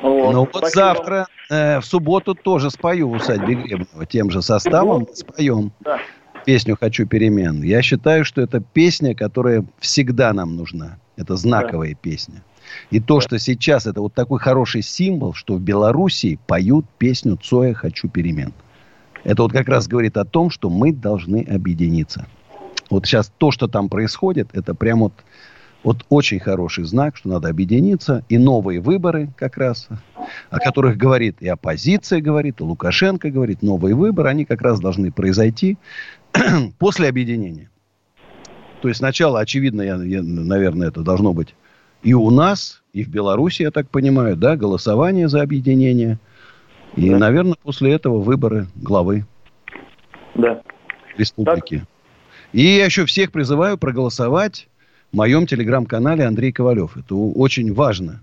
Вот. 0.01 0.33
Ну, 0.33 0.39
вот 0.39 0.49
спасибо. 0.49 0.69
завтра, 0.69 1.27
э, 1.51 1.79
в 1.79 1.85
субботу 1.85 2.35
тоже 2.35 2.71
спою 2.71 3.09
в 3.09 3.13
усадьбе 3.13 3.55
Гребнева. 3.55 4.05
Тем 4.07 4.31
же 4.31 4.41
составом 4.41 5.07
споем 5.13 5.71
да. 5.81 5.99
песню 6.45 6.77
«Хочу 6.79 7.05
перемен». 7.05 7.61
Я 7.61 7.81
считаю, 7.81 8.23
что 8.23 8.41
это 8.41 8.61
песня, 8.61 9.13
которая 9.13 9.65
всегда 9.79 10.31
нам 10.33 10.55
нужна. 10.55 10.97
Это 11.17 11.35
знаковая 11.35 11.91
да. 11.91 11.99
песня. 12.01 12.43
И 12.91 12.99
то, 12.99 13.19
что 13.19 13.39
сейчас 13.39 13.85
это 13.87 14.01
вот 14.01 14.13
такой 14.13 14.39
хороший 14.39 14.81
символ, 14.81 15.33
что 15.33 15.55
в 15.55 15.61
Белоруссии 15.61 16.39
поют 16.47 16.85
песню 16.97 17.37
Цоя 17.41 17.73
«Хочу 17.73 18.09
перемен». 18.09 18.53
Это 19.23 19.41
вот 19.41 19.51
как 19.51 19.67
раз 19.67 19.87
говорит 19.87 20.17
о 20.17 20.25
том, 20.25 20.49
что 20.49 20.69
мы 20.69 20.93
должны 20.93 21.41
объединиться. 21.43 22.27
Вот 22.89 23.05
сейчас 23.05 23.31
то, 23.37 23.51
что 23.51 23.67
там 23.67 23.89
происходит, 23.89 24.49
это 24.53 24.75
прям 24.75 24.99
вот, 24.99 25.13
вот 25.83 26.05
очень 26.09 26.39
хороший 26.39 26.83
знак, 26.83 27.17
что 27.17 27.29
надо 27.29 27.49
объединиться. 27.49 28.23
И 28.29 28.37
новые 28.37 28.79
выборы 28.79 29.29
как 29.35 29.57
раз, 29.57 29.87
о 30.51 30.59
которых 30.59 30.97
говорит 30.97 31.37
и 31.39 31.47
оппозиция 31.47 32.21
говорит, 32.21 32.59
и 32.59 32.63
Лукашенко 32.63 33.31
говорит, 33.31 33.63
новые 33.63 33.95
выборы, 33.95 34.29
они 34.29 34.45
как 34.45 34.61
раз 34.61 34.79
должны 34.79 35.11
произойти 35.11 35.77
после 36.77 37.09
объединения. 37.09 37.71
То 38.81 38.89
есть 38.89 38.99
сначала, 38.99 39.39
очевидно, 39.39 39.81
я, 39.81 39.95
я, 39.95 40.21
наверное, 40.21 40.89
это 40.89 41.01
должно 41.01 41.33
быть 41.33 41.55
И 42.05 42.13
у 42.13 42.29
нас, 42.29 42.83
и 42.93 43.03
в 43.03 43.09
Беларуси, 43.09 43.63
я 43.63 43.71
так 43.71 43.89
понимаю, 43.89 44.35
да, 44.35 44.55
голосование 44.55 45.27
за 45.27 45.41
объединение. 45.41 46.19
И, 46.95 47.09
да. 47.09 47.17
наверное, 47.17 47.55
после 47.63 47.93
этого 47.93 48.21
выборы 48.21 48.67
главы 48.75 49.25
да. 50.35 50.61
республики. 51.17 51.79
Так. 51.79 51.87
И 52.53 52.61
я 52.61 52.85
еще 52.85 53.07
всех 53.07 53.31
призываю 53.31 53.79
проголосовать 53.79 54.67
в 55.11 55.15
моем 55.17 55.47
телеграм-канале 55.47 56.25
Андрей 56.25 56.51
Ковалев. 56.51 56.95
Это 56.95 57.15
очень 57.15 57.73
важно. 57.73 58.21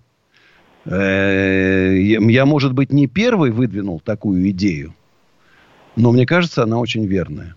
Э, 0.84 1.92
я, 1.98 2.46
может 2.46 2.74
быть, 2.74 2.92
не 2.92 3.08
первый 3.08 3.50
выдвинул 3.50 3.98
такую 3.98 4.48
идею, 4.50 4.94
но 5.96 6.12
мне 6.12 6.24
кажется, 6.24 6.62
она 6.62 6.78
очень 6.78 7.04
верная. 7.06 7.56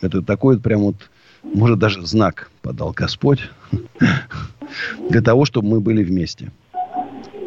Это 0.00 0.22
такой 0.22 0.60
прям 0.60 0.82
вот, 0.82 1.10
может, 1.42 1.80
даже 1.80 2.06
знак 2.06 2.52
подал 2.62 2.92
Господь 2.92 3.40
для 5.08 5.20
того, 5.20 5.44
чтобы 5.44 5.68
мы 5.68 5.80
были 5.80 6.02
вместе. 6.02 6.50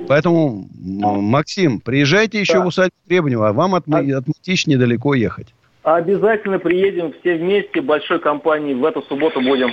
Поэтому, 0.08 0.68
Максим, 0.80 1.80
приезжайте 1.80 2.40
еще 2.40 2.54
да. 2.54 2.64
в 2.64 2.68
усадьбу 2.68 2.96
Требнева, 3.08 3.50
а 3.50 3.54
вам 3.54 3.76
от, 3.76 3.84
а... 3.92 4.00
от 4.00 4.28
Мытищ 4.28 4.66
недалеко 4.66 5.14
ехать. 5.14 5.48
Обязательно 5.84 6.60
приедем 6.60 7.14
все 7.20 7.38
вместе, 7.38 7.82
большой 7.82 8.20
компанией. 8.20 8.76
В 8.76 8.84
эту 8.84 9.02
субботу 9.04 9.42
будем. 9.42 9.70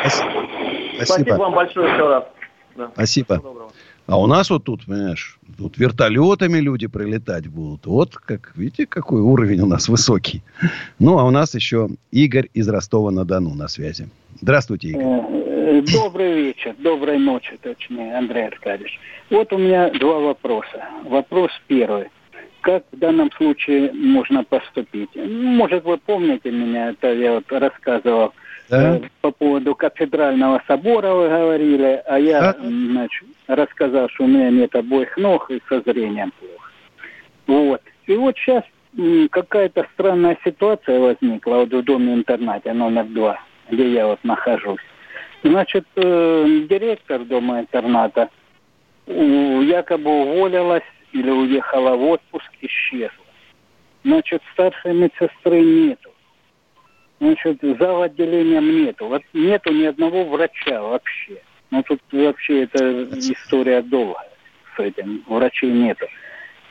Спасибо. 0.00 0.30
Спасибо, 0.96 1.04
Спасибо 1.04 1.34
вам 1.34 1.54
большое 1.54 1.92
еще 1.92 2.08
раз. 2.08 2.24
Да. 2.76 2.90
Спасибо. 2.94 3.42
А 4.06 4.18
у 4.18 4.26
нас 4.26 4.50
вот 4.50 4.64
тут, 4.64 4.84
понимаешь, 4.86 5.38
тут 5.56 5.78
вертолетами 5.78 6.58
люди 6.58 6.86
прилетать 6.86 7.48
будут. 7.48 7.86
Вот 7.86 8.16
как, 8.16 8.52
видите, 8.54 8.86
какой 8.86 9.20
уровень 9.20 9.60
у 9.60 9.66
нас 9.66 9.88
высокий. 9.88 10.42
Ну, 10.98 11.18
а 11.18 11.24
у 11.24 11.30
нас 11.30 11.54
еще 11.54 11.88
Игорь 12.10 12.48
из 12.52 12.68
Ростова-на-Дону 12.68 13.54
на 13.54 13.68
связи. 13.68 14.08
Здравствуйте, 14.40 14.88
Игорь. 14.88 15.43
Э, 15.66 15.80
добрый 15.80 16.34
вечер, 16.34 16.74
доброй 16.78 17.18
ночи, 17.18 17.58
точнее, 17.62 18.18
Андрей 18.18 18.48
Аркадьевич. 18.48 19.00
Вот 19.30 19.50
у 19.50 19.56
меня 19.56 19.88
два 19.88 20.18
вопроса. 20.18 20.84
Вопрос 21.04 21.50
первый. 21.68 22.10
Как 22.60 22.84
в 22.92 22.98
данном 22.98 23.32
случае 23.32 23.90
можно 23.94 24.44
поступить? 24.44 25.08
Может, 25.14 25.84
вы 25.84 25.96
помните 25.96 26.50
меня, 26.50 26.90
это 26.90 27.14
я 27.14 27.32
вот 27.32 27.50
рассказывал 27.50 28.34
да? 28.68 28.96
Э, 28.96 29.00
по 29.22 29.30
поводу 29.30 29.74
кафедрального 29.74 30.62
собора 30.66 31.14
вы 31.14 31.28
говорили, 31.28 32.02
а 32.06 32.18
я 32.18 32.50
а? 32.50 32.56
значит, 32.60 33.24
рассказал, 33.46 34.10
что 34.10 34.24
у 34.24 34.26
меня 34.26 34.50
нет 34.50 34.74
обоих 34.76 35.16
ног 35.16 35.50
и 35.50 35.62
со 35.68 35.80
зрением 35.80 36.30
плохо. 36.38 36.70
Вот. 37.46 37.80
И 38.06 38.14
вот 38.16 38.36
сейчас 38.36 38.64
какая-то 39.30 39.86
странная 39.94 40.36
ситуация 40.44 41.00
возникла 41.00 41.56
вот 41.56 41.72
в 41.72 41.82
доме-интернате 41.82 42.74
номер 42.74 43.04
два, 43.04 43.40
где 43.70 43.90
я 43.90 44.06
вот 44.06 44.18
нахожусь. 44.24 44.80
Значит, 45.44 45.84
э, 45.96 46.46
директор 46.70 47.22
дома-интерната 47.22 48.30
якобы 49.06 50.10
уволилась 50.10 50.82
или 51.12 51.30
уехала 51.30 51.96
в 51.96 52.02
отпуск, 52.02 52.50
исчезла. 52.62 53.26
Значит, 54.04 54.40
старшей 54.54 54.94
медсестры 54.94 55.60
нету. 55.60 56.10
Значит, 57.20 57.58
зал 57.78 58.02
отделением 58.02 58.84
нету. 58.84 59.06
Вот 59.06 59.22
нету 59.34 59.70
ни 59.70 59.84
одного 59.84 60.24
врача 60.24 60.80
вообще. 60.80 61.42
Ну, 61.70 61.82
тут 61.82 62.00
вообще 62.10 62.62
это 62.62 63.04
история 63.12 63.82
долгая 63.82 64.30
с 64.74 64.80
этим. 64.80 65.24
Врачей 65.26 65.70
нету. 65.70 66.06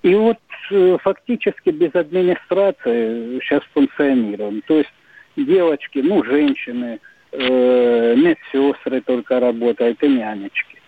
И 0.01 0.15
вот 0.15 0.39
э, 0.71 0.97
фактически 0.99 1.69
без 1.69 1.93
администрации 1.93 3.39
сейчас 3.39 3.61
функционируем. 3.71 4.63
То 4.63 4.79
есть 4.79 4.93
девочки, 5.35 5.99
ну, 5.99 6.23
женщины, 6.23 6.99
э, 7.33 8.15
медсестры 8.15 9.01
только 9.01 9.39
работают 9.39 10.01
и 10.03 10.07
нянечки. 10.07 10.79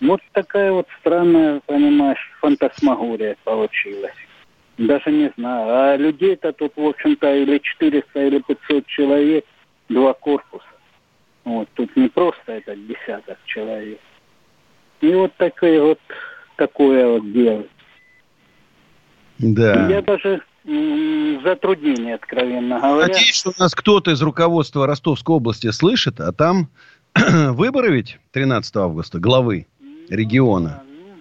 Вот 0.00 0.20
такая 0.32 0.72
вот 0.72 0.86
странная, 1.00 1.60
понимаешь, 1.66 2.30
фантасмагория 2.40 3.36
получилась. 3.44 4.14
Даже 4.76 5.10
не 5.10 5.32
знаю. 5.36 5.68
А 5.68 5.96
людей-то 5.96 6.52
тут, 6.52 6.72
в 6.76 6.84
общем-то, 6.84 7.34
или 7.34 7.58
400, 7.58 8.26
или 8.26 8.40
500 8.40 8.86
человек, 8.86 9.44
два 9.88 10.12
корпуса. 10.14 10.64
Вот, 11.44 11.68
тут 11.74 11.94
не 11.96 12.08
просто 12.08 12.52
это 12.52 12.74
десяток 12.74 13.38
человек. 13.44 14.00
И 15.00 15.14
вот 15.14 15.32
такое 15.36 15.80
вот, 15.80 16.00
такое 16.56 17.06
вот 17.06 17.32
дело. 17.32 17.64
Да. 19.38 19.88
Я 19.88 20.02
даже 20.02 20.42
затруднение, 20.64 22.14
откровенно 22.14 22.80
говоря. 22.80 23.08
Надеюсь, 23.08 23.34
что 23.34 23.50
у 23.50 23.62
нас 23.62 23.74
кто-то 23.74 24.10
из 24.10 24.22
руководства 24.22 24.86
Ростовской 24.86 25.36
области 25.36 25.70
слышит, 25.70 26.20
а 26.20 26.32
там 26.32 26.68
выборы 27.14 27.92
ведь 27.92 28.18
13 28.32 28.76
августа, 28.76 29.18
главы 29.18 29.66
региона. 30.08 30.82
Ну, 30.86 31.20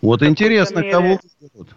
вот 0.00 0.22
интересно, 0.22 0.80
мере... 0.80 0.90
кого 0.90 1.18
выберут. 1.40 1.68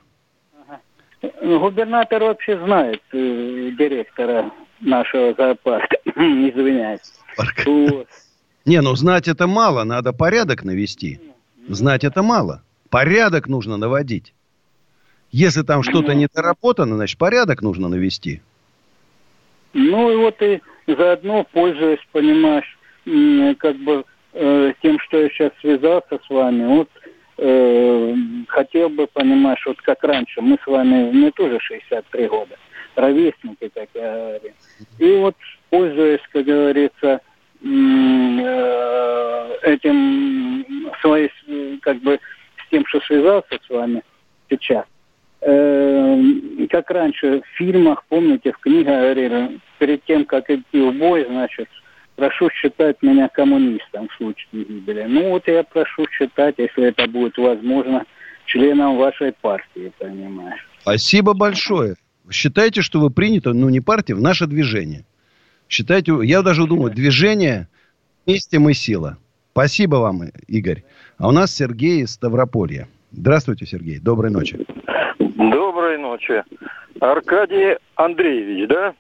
Губернатор 1.41 2.23
вообще 2.23 2.57
знает 2.57 3.01
э, 3.11 3.71
директора 3.77 4.51
нашего 4.79 5.33
зоопарка. 5.35 5.97
Извиняюсь. 6.15 7.13
Вот. 7.65 8.07
Не, 8.65 8.81
ну 8.81 8.95
знать 8.95 9.27
это 9.27 9.47
мало, 9.47 9.83
надо 9.83 10.13
порядок 10.13 10.63
навести. 10.63 11.19
Знать 11.67 12.03
это 12.03 12.23
мало. 12.23 12.63
Порядок 12.89 13.47
нужно 13.47 13.77
наводить. 13.77 14.33
Если 15.31 15.61
там 15.61 15.81
что-то 15.83 16.13
не 16.13 16.27
доработано, 16.33 16.95
значит 16.95 17.17
порядок 17.17 17.61
нужно 17.61 17.87
навести. 17.87 18.41
Ну 19.73 20.11
и 20.11 20.15
вот 20.17 20.41
и 20.41 20.61
заодно 20.87 21.45
пользуясь, 21.53 22.05
понимаешь, 22.11 22.77
как 23.57 23.77
бы 23.77 24.03
э, 24.33 24.73
тем, 24.81 24.99
что 24.99 25.21
я 25.21 25.29
сейчас 25.29 25.51
связался 25.61 26.19
с 26.25 26.29
вами, 26.29 26.65
вот 26.67 26.89
э, 27.37 28.15
хотел 28.47 28.89
бы, 28.89 29.07
понимаешь, 29.07 29.63
вот 29.65 29.81
как 29.81 30.03
раньше, 30.03 30.41
мы 30.41 30.57
с 30.61 30.67
вами, 30.67 31.11
мне 31.11 31.31
тоже 31.31 31.59
63 31.59 32.27
года, 32.27 32.57
ровесники, 32.95 33.71
как 33.73 33.89
я 33.93 34.13
говорю. 34.13 34.53
И 34.99 35.15
вот, 35.17 35.35
пользуясь, 35.69 36.21
как 36.31 36.45
говорится, 36.45 37.21
э, 37.63 38.41
этим 39.63 40.65
своей, 41.01 41.31
как 41.81 41.97
бы, 42.01 42.19
с 42.65 42.69
тем, 42.69 42.85
что 42.87 42.99
связался 43.01 43.59
с 43.65 43.69
вами 43.69 44.03
сейчас, 44.49 44.85
как 45.41 46.89
раньше 46.91 47.41
в 47.41 47.57
фильмах, 47.57 48.03
помните, 48.07 48.51
в 48.51 48.57
книгах 48.59 49.01
говорили, 49.01 49.59
перед 49.79 50.03
тем, 50.05 50.25
как 50.25 50.49
идти 50.49 50.79
в 50.79 50.93
бой, 50.93 51.25
значит, 51.27 51.67
прошу 52.15 52.49
считать 52.51 53.01
меня 53.01 53.27
коммунистом 53.29 54.07
в 54.09 54.13
случае 54.17 54.47
гибели. 54.65 55.05
Ну 55.09 55.29
вот 55.31 55.47
я 55.47 55.63
прошу 55.63 56.05
считать, 56.11 56.55
если 56.59 56.85
это 56.85 57.07
будет 57.07 57.37
возможно, 57.37 58.05
членом 58.45 58.97
вашей 58.97 59.31
партии, 59.33 59.91
понимаешь. 59.97 60.67
Спасибо 60.81 61.33
большое. 61.33 61.95
Считайте, 62.29 62.81
что 62.81 62.99
вы 62.99 63.09
приняты, 63.09 63.53
ну 63.53 63.69
не 63.69 63.81
партия, 63.81 64.13
в 64.13 64.21
наше 64.21 64.45
движение. 64.45 65.05
Считайте, 65.67 66.13
я 66.23 66.43
даже 66.43 66.67
думаю, 66.67 66.93
движение 66.93 67.67
вместе 68.25 68.59
мы 68.59 68.73
сила. 68.73 69.17
Спасибо 69.53 69.95
вам, 69.95 70.21
Игорь. 70.47 70.83
А 71.17 71.27
у 71.27 71.31
нас 71.31 71.55
Сергей 71.55 72.03
из 72.03 72.11
Ставрополья. 72.11 72.87
Здравствуйте, 73.11 73.65
Сергей. 73.65 73.99
Доброй 73.99 74.31
ночи. 74.31 74.65
Доброй 75.19 75.97
ночи. 75.97 76.43
Аркадий 76.99 77.77
Андреевич, 77.95 78.67
да? 78.67 78.93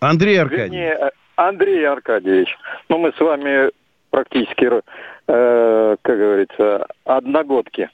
Андрей 0.00 0.40
Аркадьевич. 0.40 0.72
Вернее, 0.72 1.10
Андрей 1.36 1.86
Аркадьевич, 1.86 2.56
ну 2.88 2.98
мы 2.98 3.12
с 3.12 3.20
вами 3.20 3.70
практически, 4.10 4.70
э, 5.26 5.96
как 6.00 6.18
говорится, 6.18 6.86
одногодки. 7.04 7.90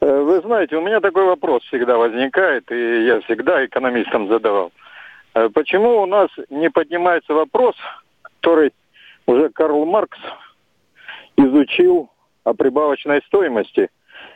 Э, 0.00 0.20
вы 0.20 0.40
знаете, 0.40 0.76
у 0.76 0.82
меня 0.82 1.00
такой 1.00 1.24
вопрос 1.24 1.62
всегда 1.64 1.96
возникает, 1.96 2.70
и 2.70 3.06
я 3.06 3.20
всегда 3.22 3.64
экономистам 3.64 4.28
задавал. 4.28 4.70
Э, 5.34 5.48
почему 5.48 6.02
у 6.02 6.06
нас 6.06 6.28
не 6.50 6.70
поднимается 6.70 7.32
вопрос, 7.32 7.74
который 8.22 8.72
уже 9.26 9.48
Карл 9.50 9.84
Маркс 9.86 10.18
изучил 11.36 12.10
о 12.44 12.54
прибавочной 12.54 13.22
стоимости? 13.26 13.88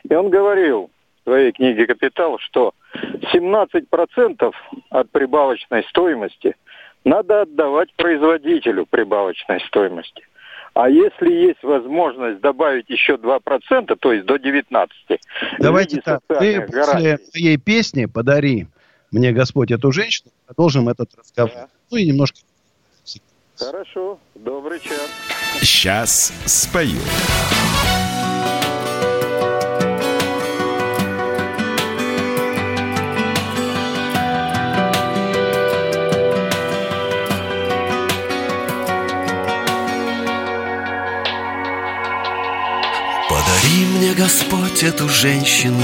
И 0.09 0.13
он 0.13 0.29
говорил 0.29 0.89
в 1.21 1.29
своей 1.29 1.51
книге 1.51 1.87
«Капитал», 1.87 2.37
что 2.39 2.73
17% 3.33 4.53
от 4.89 5.09
прибавочной 5.11 5.83
стоимости– 5.89 6.55
надо 7.03 7.41
отдавать 7.41 7.93
производителю 7.95 8.85
прибавочной 8.85 9.59
стоимости. 9.67 10.23
А 10.73 10.89
если 10.89 11.31
есть 11.31 11.61
возможность 11.63 12.39
добавить 12.39 12.89
еще 12.89 13.15
2%, 13.15 13.95
то 13.99 14.13
есть 14.13 14.25
до 14.25 14.35
19%. 14.35 14.87
Давайте 15.59 15.99
так, 16.01 16.21
ты 16.27 16.61
после 16.61 17.19
моей 17.33 17.57
песни 17.57 18.05
«Подари 18.05 18.67
мне 19.11 19.33
Господь 19.33 19.71
эту 19.71 19.91
женщину» 19.91 20.31
продолжим 20.45 20.87
этот 20.87 21.09
разговор. 21.17 21.51
Да. 21.53 21.67
Ну 21.89 21.97
и 21.97 22.05
немножко... 22.05 22.39
Хорошо, 23.57 24.17
добрый 24.33 24.79
час. 24.79 25.09
Сейчас 25.61 26.33
спою. 26.45 26.99
Господь 44.81 44.93
эту 44.95 45.09
женщину, 45.09 45.83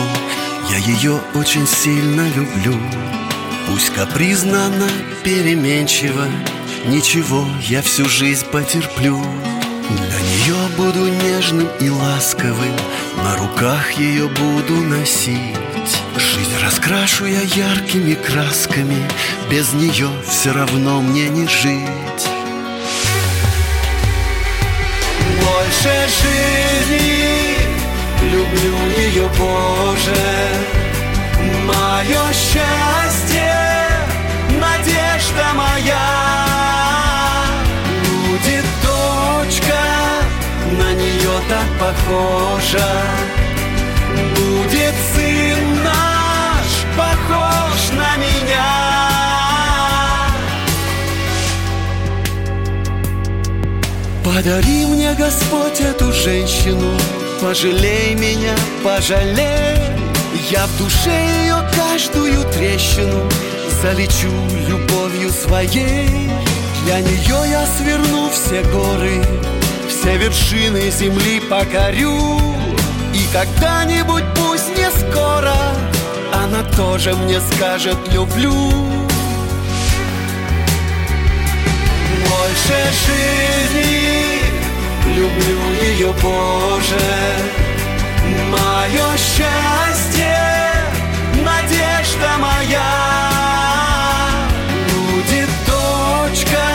я 0.72 0.78
ее 0.78 1.20
очень 1.36 1.68
сильно 1.68 2.28
люблю. 2.30 2.76
Пусть 3.68 3.94
капризна 3.94 4.66
она, 4.66 4.88
переменчива, 5.24 6.26
ничего, 6.88 7.46
я 7.68 7.82
всю 7.82 8.06
жизнь 8.06 8.46
потерплю. 8.48 9.22
Для 9.90 10.20
нее 10.20 10.56
буду 10.78 11.06
нежным 11.06 11.68
и 11.80 11.90
ласковым, 11.90 12.76
на 13.18 13.38
руках 13.38 13.92
ее 13.94 14.28
буду 14.30 14.76
носить. 14.76 15.38
Жизнь 16.18 16.58
раскрашу 16.64 17.26
я 17.26 17.42
яркими 17.42 18.16
красками, 18.16 19.08
без 19.50 19.74
нее 19.74 20.10
все 20.28 20.54
равно 20.54 21.02
мне 21.02 21.30
не 21.30 21.48
жить. 21.48 22.28
Больше 25.40 26.08
жизни 26.24 27.37
люблю 28.32 28.78
ее, 28.98 29.30
Боже, 29.38 30.16
мое 31.66 32.34
счастье, 32.34 33.54
надежда 34.60 35.46
моя. 35.56 36.08
Будет 38.04 38.66
дочка, 38.84 39.82
на 40.72 40.94
нее 40.94 41.42
так 41.50 41.68
похожа. 41.80 42.90
Будет 44.36 44.96
сын 45.14 45.84
наш, 45.84 46.70
похож 46.98 47.92
на 47.92 48.18
меня. 48.18 48.98
Подари 54.24 54.86
мне, 54.86 55.14
Господь, 55.14 55.80
эту 55.80 56.12
женщину, 56.12 56.92
пожалей 57.42 58.16
меня, 58.16 58.56
пожалей. 58.84 59.78
Я 60.50 60.66
в 60.68 60.78
душе 60.78 61.12
ее 61.44 61.56
каждую 61.76 62.44
трещину 62.52 63.30
залечу 63.82 64.32
любовью 64.68 65.30
своей. 65.30 66.30
Для 66.86 67.02
нее 67.02 67.50
я 67.50 67.66
сверну 67.66 68.30
все 68.30 68.64
горы, 68.64 69.24
все 69.90 70.18
вершины 70.18 70.90
земли 70.90 71.40
покорю. 71.42 72.40
И 73.14 73.28
когда-нибудь, 73.34 74.24
пусть 74.36 74.70
не 74.78 74.90
скоро, 74.92 75.56
она 76.34 76.64
тоже 76.76 77.14
мне 77.16 77.40
скажет 77.42 77.98
«люблю». 78.12 78.54
Больше 82.30 82.78
жизни 83.08 84.47
люблю 85.16 85.60
ее, 85.82 86.14
Боже, 86.22 87.00
мое 88.52 89.18
счастье, 89.18 90.38
надежда 91.44 92.38
моя. 92.40 92.92
Будет 94.90 95.50
дочка, 95.66 96.66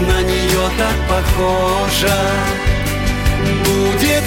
на 0.00 0.22
нее 0.22 0.70
так 0.78 0.96
похожа. 1.08 2.20
Будет 3.64 4.24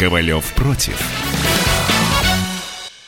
Ковалев 0.00 0.54
против. 0.54 0.98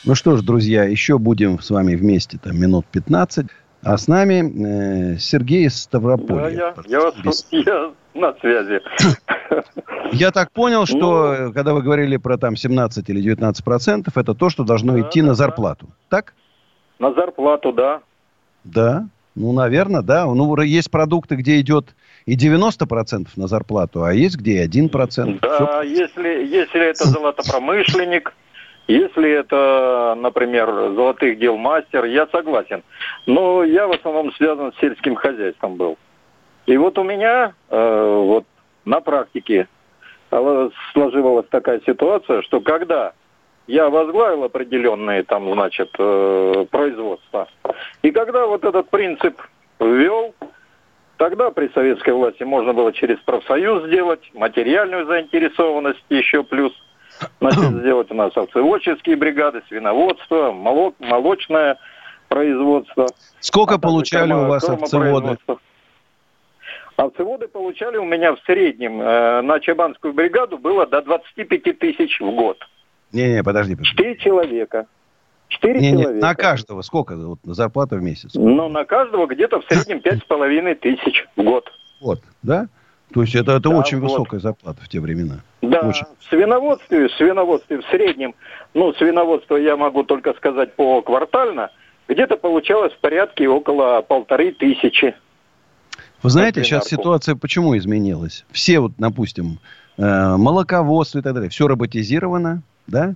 Ну 0.05 0.13
что 0.13 0.37
ж, 0.37 0.43
друзья, 0.43 0.83
еще 0.83 1.17
будем 1.17 1.59
с 1.59 1.71
вами 1.71 1.95
вместе 1.95 2.37
там 2.37 2.55
минут 2.55 2.85
15. 2.85 3.47
А 3.81 3.97
с 3.97 4.07
нами 4.07 5.15
э, 5.15 5.17
Сергей 5.17 5.65
из 5.65 5.81
Ставрополя. 5.81 6.43
Да, 6.43 6.49
я, 6.49 6.73
я, 6.85 6.99
вас, 7.01 7.15
Без- 7.23 7.47
я 7.51 7.91
на 8.13 8.33
связи. 8.35 8.79
Я 10.11 10.29
так 10.29 10.51
понял, 10.51 10.85
что 10.85 10.99
Ну. 10.99 11.49
э, 11.49 11.51
когда 11.53 11.73
вы 11.73 11.81
говорили 11.81 12.17
про 12.17 12.37
там 12.37 12.55
17 12.55 13.09
или 13.09 13.21
19 13.21 13.65
процентов, 13.65 14.15
это 14.15 14.35
то, 14.35 14.51
что 14.51 14.63
должно 14.63 14.93
Да, 14.93 14.99
идти 14.99 15.21
да, 15.21 15.27
на 15.27 15.31
да. 15.31 15.35
зарплату. 15.35 15.89
Так? 16.09 16.35
На 16.99 17.11
зарплату, 17.11 17.73
да. 17.73 18.01
Да. 18.63 19.07
Ну, 19.33 19.51
наверное, 19.51 20.03
да. 20.03 20.25
Ну, 20.27 20.55
есть 20.61 20.91
продукты, 20.91 21.37
где 21.37 21.59
идет 21.59 21.95
и 22.25 22.35
90 22.35 22.85
процентов 22.87 23.37
на 23.37 23.47
зарплату, 23.47 24.03
а 24.03 24.13
есть 24.13 24.37
где 24.37 24.53
и 24.53 24.59
1 24.59 24.89
процент. 24.89 25.41
Да, 25.41 25.81
если, 25.83 26.45
если 26.45 26.89
это 26.89 27.07
золотопромышленник, 27.07 28.33
если 28.87 29.31
это, 29.31 30.15
например, 30.19 30.67
золотых 30.93 31.39
дел 31.39 31.57
мастер, 31.57 32.05
я 32.05 32.27
согласен. 32.27 32.83
Но 33.25 33.63
я 33.63 33.87
в 33.87 33.91
основном 33.91 34.33
связан 34.33 34.73
с 34.73 34.79
сельским 34.79 35.15
хозяйством 35.15 35.75
был. 35.75 35.97
И 36.65 36.77
вот 36.77 36.97
у 36.97 37.03
меня 37.03 37.53
э, 37.69 38.21
вот 38.25 38.45
на 38.85 38.99
практике 38.99 39.67
э, 40.31 40.69
сложилась 40.91 41.45
такая 41.49 41.81
ситуация, 41.85 42.41
что 42.41 42.59
когда 42.61 43.13
я 43.67 43.89
возглавил 43.89 44.43
определенные 44.43 45.23
там, 45.23 45.51
значит, 45.53 45.89
э, 45.97 46.65
производства, 46.69 47.47
и 48.01 48.11
когда 48.11 48.47
вот 48.47 48.65
этот 48.65 48.89
принцип 48.89 49.41
ввел, 49.79 50.33
Тогда 51.23 51.51
при 51.51 51.69
советской 51.69 52.13
власти 52.13 52.43
можно 52.43 52.73
было 52.73 52.91
через 52.91 53.17
профсоюз 53.19 53.85
сделать, 53.85 54.19
материальную 54.33 55.05
заинтересованность 55.05 56.03
еще 56.09 56.43
плюс. 56.43 56.73
Значит, 57.39 57.61
сделать 57.79 58.11
у 58.11 58.13
нас 58.13 58.35
овцеводческие 58.35 59.15
бригады, 59.15 59.61
свиноводство, 59.69 60.51
молок, 60.51 60.95
молочное 60.99 61.77
производство. 62.27 63.07
Сколько 63.39 63.75
а 63.75 63.77
получали 63.77 64.33
у 64.33 64.35
корма- 64.35 64.47
вас 64.49 64.67
овцеводы? 64.67 65.37
Овцеводы 66.97 67.47
получали 67.47 67.95
у 67.95 68.03
меня 68.03 68.35
в 68.35 68.39
среднем 68.45 69.01
э, 69.01 69.41
на 69.43 69.61
Чабанскую 69.61 70.13
бригаду 70.13 70.57
было 70.57 70.85
до 70.85 71.01
25 71.01 71.79
тысяч 71.79 72.19
в 72.19 72.35
год. 72.35 72.57
Не-не, 73.13 73.43
подожди. 73.43 73.75
подожди. 73.75 73.91
Четыре 73.91 74.17
человека. 74.17 74.87
Четыре 75.53 75.81
человека. 75.81 76.13
на 76.13 76.35
каждого 76.35 76.81
сколько 76.81 77.15
вот, 77.15 77.39
зарплата 77.43 77.95
в 77.95 78.01
месяц? 78.01 78.31
Но 78.33 78.69
на 78.69 78.85
каждого 78.85 79.27
где-то 79.27 79.61
в 79.61 79.65
среднем 79.65 80.01
пять 80.01 80.19
с 80.19 80.23
половиной 80.23 80.75
тысяч 80.75 81.25
в 81.35 81.43
год. 81.43 81.71
Вот, 82.01 82.21
да? 82.41 82.67
То 83.13 83.21
есть 83.21 83.35
это, 83.35 83.53
это 83.53 83.69
Да, 83.69 83.77
очень 83.77 83.99
вот. 83.99 84.09
высокая 84.09 84.39
зарплата 84.39 84.81
в 84.81 84.89
те 84.89 84.99
времена. 84.99 85.41
Да, 85.61 85.81
Очень. 85.81 86.05
в 86.19 86.29
свиноводстве, 86.29 87.07
в 87.07 87.11
свиноводстве 87.13 87.79
в 87.79 87.85
среднем, 87.85 88.33
ну, 88.73 88.91
свиноводство 88.93 89.55
я 89.55 89.77
могу 89.77 90.03
только 90.03 90.33
сказать 90.33 90.75
по 90.75 91.01
квартально, 91.01 91.69
где-то 92.07 92.37
получалось 92.37 92.91
в 92.93 92.97
порядке 92.99 93.47
около 93.47 94.01
полторы 94.01 94.51
тысячи. 94.51 95.15
Вы 96.23 96.29
знаете, 96.29 96.63
сейчас 96.63 96.87
ситуация 96.87 97.35
почему 97.35 97.77
изменилась? 97.77 98.45
Все 98.51 98.79
вот, 98.79 98.93
допустим, 98.97 99.59
э, 99.97 100.01
молоководство 100.37 101.19
и 101.19 101.21
так 101.21 101.33
далее, 101.33 101.49
все 101.49 101.67
роботизировано, 101.67 102.63
да? 102.87 103.13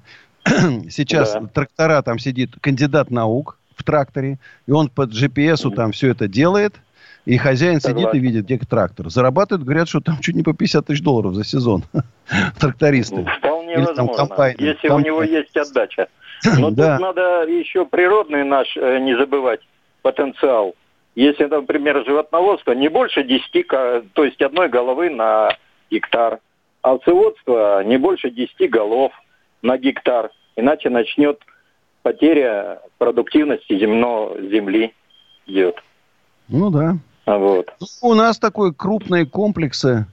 Сейчас 0.89 1.33
Да. 1.33 1.41
трактора, 1.47 2.01
там 2.01 2.19
сидит 2.19 2.51
кандидат 2.61 3.11
наук 3.11 3.57
в 3.75 3.83
тракторе, 3.83 4.39
и 4.67 4.71
он 4.71 4.89
по 4.89 5.01
GPS 5.05 5.69
там 5.75 5.91
все 5.91 6.09
это 6.11 6.27
делает, 6.27 6.73
и 7.25 7.37
хозяин 7.37 7.79
сидит 7.81 7.97
и 7.97 8.01
Согласен. 8.01 8.21
видит, 8.21 8.45
где 8.45 8.57
трактор. 8.57 9.09
Зарабатывают, 9.09 9.63
говорят, 9.65 9.87
что 9.89 9.99
там 9.99 10.17
чуть 10.21 10.35
не 10.35 10.43
по 10.43 10.53
50 10.53 10.85
тысяч 10.85 11.01
долларов 11.03 11.35
за 11.35 11.43
сезон. 11.43 11.83
Трактористы. 12.59 13.25
Вполне 13.39 13.73
Или 13.73 13.85
там 13.85 14.07
возможно, 14.07 14.27
комбайны. 14.27 14.55
если 14.61 14.87
у 14.87 14.91
Комбайны. 14.91 15.05
него 15.05 15.23
есть 15.23 15.55
отдача. 15.57 16.07
Но 16.59 16.71
Да. 16.71 16.97
тут 16.97 17.01
надо 17.01 17.43
еще 17.43 17.85
природный 17.85 18.43
наш 18.43 18.75
э, 18.77 18.99
не 18.99 19.15
забывать 19.17 19.59
потенциал. 20.01 20.75
Если, 21.15 21.45
например, 21.45 22.03
животноводство, 22.05 22.71
не 22.73 22.89
больше 22.89 23.23
10, 23.23 23.63
ка- 23.67 24.03
то 24.13 24.23
есть 24.23 24.41
одной 24.41 24.69
головы 24.69 25.09
на 25.09 25.49
гектар. 25.89 26.39
Овцеводство 26.83 27.83
не 27.83 27.97
больше 27.97 28.29
10 28.29 28.69
голов 28.69 29.11
на 29.61 29.77
гектар. 29.77 30.29
Иначе 30.57 30.89
начнет 30.89 31.39
потеря 32.01 32.79
продуктивности 32.97 33.77
земно, 33.79 34.31
земли 34.41 34.93
идет. 35.45 35.75
Ну 36.49 36.69
да. 36.71 36.97
Вот. 37.27 37.73
Ну, 37.79 38.09
У 38.09 38.13
нас 38.15 38.39
такой 38.39 38.73
крупные 38.73 39.25
комплексы, 39.25 40.07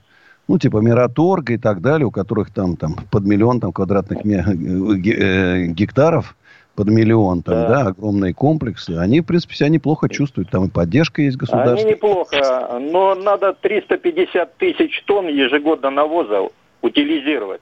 ну, 0.47 0.59
типа 0.59 0.77
Мираторга 0.77 1.53
и 1.53 1.57
так 1.57 1.81
далее, 1.81 2.05
у 2.05 2.11
которых 2.11 2.53
там, 2.53 2.77
там 2.77 2.95
под 3.11 3.23
миллион 3.25 3.59
там, 3.59 3.71
квадратных 3.73 4.23
э, 4.25 4.43
э, 4.43 5.65
гектаров, 5.67 6.35
под 6.75 6.89
миллион 6.89 7.41
там, 7.41 7.55
Да. 7.55 7.67
да. 7.67 7.81
огромные 7.89 8.33
комплексы. 8.35 8.91
Они, 8.97 9.21
в 9.21 9.25
принципе, 9.25 9.55
себя 9.55 9.69
неплохо 9.69 10.09
чувствуют. 10.09 10.51
Там 10.51 10.65
и 10.65 10.69
поддержка 10.69 11.21
есть 11.23 11.37
Они 11.37 11.39
государства. 11.39 11.87
неплохо, 11.89 12.77
но 12.79 13.15
надо 13.15 13.53
350 13.53 14.57
тысяч 14.57 15.01
тонн 15.07 15.27
ежегодно 15.27 15.89
навоза 15.89 16.49
утилизировать. 16.81 17.61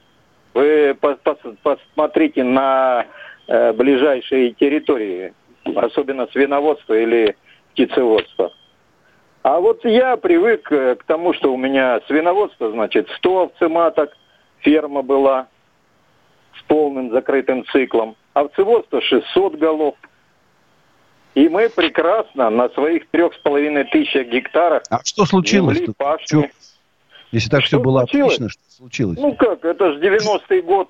Вы 0.54 0.92
пос- 0.92 1.20
пос- 1.24 1.58
посмотрите 1.64 2.44
на 2.44 3.06
э, 3.48 3.74
ближайшие 3.74 4.52
территории, 4.54 5.34
особенно 5.76 6.28
свиноводство 6.28 6.94
или 6.94 7.36
птицеводство. 7.74 8.54
А 9.42 9.60
вот 9.60 9.84
я 9.84 10.16
привык 10.16 10.72
э, 10.72 10.96
к 10.96 11.04
тому, 11.06 11.34
что 11.34 11.54
у 11.54 11.58
меня 11.58 12.00
свиноводство, 12.08 12.72
значит, 12.72 13.10
100 13.18 13.42
овцематок, 13.42 14.16
ферма 14.60 15.02
была 15.02 15.48
с 16.60 16.64
полным 16.64 17.12
закрытым 17.12 17.66
циклом. 17.66 18.16
Овцеводство 18.34 19.02
600 19.02 19.56
голов. 19.56 19.96
И 21.36 21.50
мы 21.50 21.68
прекрасно 21.70 22.52
на 22.52 22.70
своих 22.70 23.10
трех 23.10 23.34
с 23.34 23.38
половиной 23.40 23.86
тысячах 23.86 24.28
гектарах 24.28 24.84
А 24.92 25.00
что 25.04 25.26
случилось? 25.26 25.80
земли, 25.80 25.94
пашни. 25.98 26.52
Если 27.34 27.50
так 27.50 27.62
Что 27.62 27.78
все 27.78 27.80
было 27.84 28.00
случилось? 28.02 28.34
отлично, 28.36 28.50
что 28.50 28.62
случилось? 28.78 29.18
Ну 29.20 29.34
как, 29.36 29.66
это 29.66 29.94
же 29.94 30.00
90-й 30.00 30.62
год. 30.62 30.90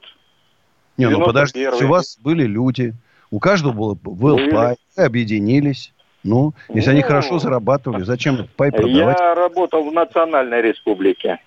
Не, 0.98 1.10
ну 1.10 1.24
подождите, 1.26 1.70
91-й. 1.70 1.86
у 1.86 1.88
вас 1.88 2.18
были 2.22 2.44
люди, 2.44 2.94
у 3.32 3.40
каждого 3.40 3.72
было, 3.72 3.94
был 3.96 4.36
Были. 4.36 4.52
пай, 4.52 4.76
вы 4.98 5.04
объединились. 5.06 5.94
Ну, 6.26 6.54
если 6.70 6.92
они 6.92 7.02
Ну, 7.02 7.08
хорошо 7.08 7.40
зарабатывали, 7.40 8.04
зачем 8.04 8.48
пай 8.58 8.72
продавать? 8.72 9.18
Я 9.20 9.36
работал 9.36 9.90
в 9.90 9.92
Национальной 9.94 10.62
Республике. 10.62 11.40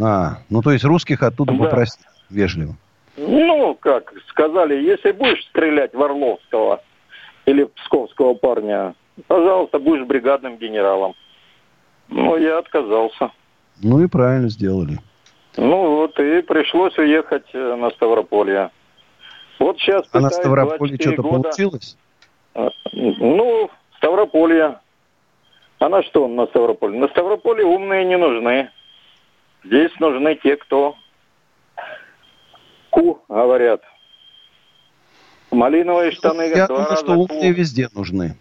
А, 0.00 0.38
ну 0.48 0.62
то 0.62 0.70
есть 0.72 0.84
русских 0.84 1.22
оттуда 1.22 1.52
Да. 1.52 1.64
попросили 1.64 2.04
вежливо. 2.30 2.76
Ну, 3.16 3.74
как 3.80 4.12
сказали, 4.28 4.74
если 4.80 5.10
будешь 5.12 5.44
стрелять 5.46 5.92
в 5.94 6.02
Орловского 6.02 6.82
или 7.46 7.64
Псковского 7.64 8.34
парня, 8.34 8.94
пожалуйста, 9.26 9.78
будешь 9.78 10.04
бригадным 10.06 10.56
генералом. 10.56 11.14
Ну, 12.08 12.36
я 12.36 12.58
отказался. 12.58 13.30
Ну 13.82 14.02
и 14.02 14.06
правильно 14.08 14.48
сделали. 14.48 14.98
Ну 15.56 15.96
вот, 15.96 16.18
и 16.18 16.42
пришлось 16.42 16.96
уехать 16.98 17.46
э, 17.52 17.74
на 17.76 17.90
Ставрополье. 17.90 18.70
Вот 19.58 19.78
сейчас 19.78 20.06
А 20.12 20.20
на 20.20 20.30
Ставрополье 20.30 20.96
24 20.96 21.12
что-то 21.14 21.22
года. 21.28 21.42
получилось? 21.44 21.96
А, 22.54 22.68
Ну, 22.92 23.70
Ставрополье. 23.96 24.78
А 25.78 25.88
на 25.88 26.02
что 26.02 26.26
на 26.28 26.46
Ставрополье? 26.46 26.98
На 27.00 27.08
Ставрополье 27.08 27.64
умные 27.64 28.04
не 28.04 28.16
нужны. 28.16 28.70
Здесь 29.64 29.92
нужны 29.98 30.36
те, 30.36 30.56
кто 30.56 30.94
ку, 32.90 33.20
говорят. 33.28 33.82
Малиновые 35.50 36.12
штаны 36.12 36.42
Я 36.42 36.66
два 36.66 36.66
думаю, 36.66 36.84
раза 36.90 36.96
что 37.02 37.12
умные 37.14 37.52
ку. 37.52 37.58
везде 37.58 37.88
нужны. 37.94 38.36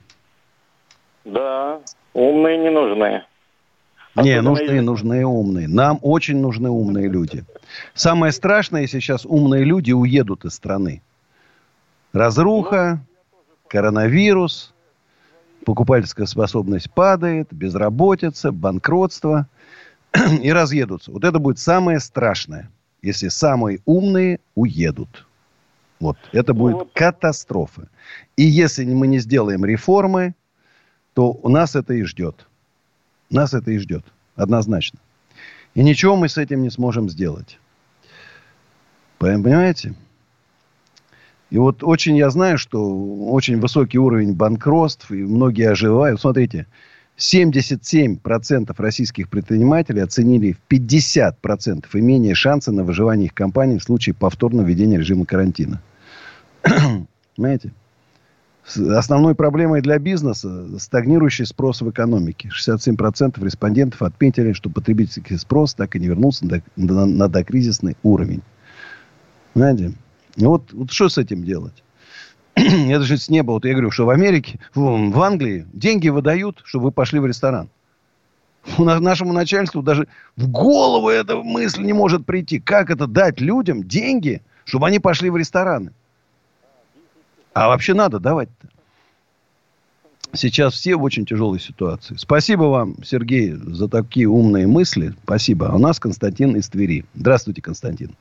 Да, 1.24 1.80
умные 2.14 2.58
не 2.58 2.70
нужны. 2.70 3.24
Не, 4.16 4.40
Особенно 4.40 4.42
нужны, 4.42 4.82
нужны 4.82 5.26
умные. 5.26 5.68
Нам 5.68 6.00
очень 6.02 6.38
нужны 6.40 6.70
умные 6.70 7.10
люди. 7.10 7.44
Самое 7.94 8.32
страшное, 8.32 8.82
если 8.82 9.00
сейчас 9.00 9.26
умные 9.26 9.66
люди 9.66 9.92
уедут 9.92 10.46
из 10.46 10.54
страны. 10.54 11.02
Разруха, 12.14 13.02
коронавирус, 13.68 14.74
покупательская 15.66 16.28
способность 16.28 16.92
падает, 16.92 17.50
безработица, 17.52 18.52
банкротство. 18.52 19.48
И 20.42 20.50
разъедутся. 20.50 21.12
Вот 21.12 21.26
это 21.26 21.40
будет 21.40 21.60
самое 21.60 22.00
страшное, 22.00 22.70
если 23.02 23.28
самые 23.28 23.80
умные 23.86 24.40
уедут. 24.56 25.26
Вот, 26.00 26.18
это 26.32 26.54
Ну 26.54 26.60
будет 26.60 26.76
вот. 26.76 26.90
катастрофа. 26.94 27.90
И 28.38 28.44
если 28.44 28.86
мы 28.86 29.08
не 29.08 29.20
сделаем 29.20 29.66
реформы, 29.66 30.36
то 31.14 31.32
у 31.32 31.50
нас 31.50 31.76
это 31.76 31.94
и 31.94 32.04
ждет. 32.04 32.48
Нас 33.30 33.54
это 33.54 33.72
и 33.72 33.78
ждет. 33.78 34.06
Однозначно. 34.36 35.00
И 35.74 35.84
ничего 35.84 36.16
мы 36.16 36.30
с 36.30 36.38
этим 36.38 36.62
не 36.62 36.70
сможем 36.70 37.10
сделать. 37.10 37.60
Понимаете? 39.18 39.96
И 41.50 41.58
вот 41.58 41.84
очень 41.84 42.18
я 42.18 42.30
знаю, 42.30 42.58
что 42.58 42.82
очень 43.28 43.60
высокий 43.60 43.98
уровень 43.98 44.34
банкротств, 44.34 45.12
и 45.12 45.24
многие 45.24 45.70
оживают. 45.70 46.20
Смотрите, 46.20 46.68
77% 47.18 48.74
российских 48.78 49.30
предпринимателей 49.30 50.02
оценили 50.02 50.54
в 50.54 50.72
50% 50.72 51.86
имение 51.94 52.36
шанса 52.36 52.72
на 52.72 52.84
выживание 52.84 53.28
их 53.28 53.34
компаний 53.34 53.78
в 53.78 53.84
случае 53.84 54.16
повторного 54.16 54.66
введения 54.66 54.98
режима 54.98 55.26
карантина. 55.26 55.82
Понимаете? 57.36 57.72
Основной 58.76 59.36
проблемой 59.36 59.82
для 59.82 60.00
бизнеса 60.00 60.80
стагнирующий 60.80 61.46
спрос 61.46 61.82
в 61.82 61.90
экономике. 61.90 62.50
67% 62.50 63.44
респондентов 63.44 64.02
отметили, 64.02 64.54
что 64.54 64.70
потребительский 64.70 65.38
спрос 65.38 65.76
так 65.76 65.96
и 65.96 66.00
не 66.00 66.08
вернулся 66.08 66.46
на, 66.46 66.62
на- 66.76 67.06
на 67.06 67.28
докризисный 67.28 67.96
уровень. 68.02 68.42
Знаете? 69.54 69.94
Ну 70.36 70.50
вот, 70.50 70.74
вот 70.74 70.92
что 70.92 71.10
с 71.10 71.18
этим 71.18 71.44
делать? 71.44 71.84
Это 72.56 73.04
же 73.04 73.18
с 73.18 73.30
неба. 73.30 73.52
Вот 73.52 73.66
я 73.66 73.74
говорю, 73.74 73.92
что 73.92 74.06
в 74.06 74.10
Америке, 74.10 74.60
в, 74.74 75.12
в 75.12 75.22
Англии 75.22 75.68
деньги 75.72 76.10
выдают, 76.10 76.62
чтобы 76.64 76.86
вы 76.86 76.92
пошли 76.92 77.20
в 77.20 77.26
ресторан. 77.26 77.70
У 78.80 78.84
нашему 78.84 79.32
начальству 79.32 79.84
даже 79.84 80.08
в 80.36 80.48
голову 80.50 81.10
эта 81.10 81.36
мысль 81.38 81.84
не 81.84 81.94
может 81.94 82.26
прийти. 82.26 82.60
Как 82.60 82.90
это 82.90 83.06
дать 83.06 83.40
людям 83.40 83.84
деньги, 83.84 84.42
чтобы 84.64 84.88
они 84.88 84.98
пошли 85.00 85.30
в 85.30 85.38
рестораны? 85.38 85.92
А 87.56 87.70
вообще 87.70 87.94
надо 87.94 88.20
давать-то. 88.20 88.68
Сейчас 90.34 90.74
все 90.74 90.98
в 90.98 91.04
очень 91.04 91.26
тяжелой 91.26 91.60
ситуации. 91.62 92.16
Спасибо 92.18 92.64
вам, 92.64 92.96
Сергей, 93.04 93.52
за 93.54 93.88
такие 93.90 94.28
умные 94.28 94.68
мысли. 94.68 95.14
Спасибо. 95.24 95.70
А 95.70 95.76
у 95.76 95.80
нас 95.80 95.98
Константин 95.98 96.58
из 96.58 96.68
Твери. 96.68 97.06
Здравствуйте, 97.14 97.62
Константин. 97.62 98.12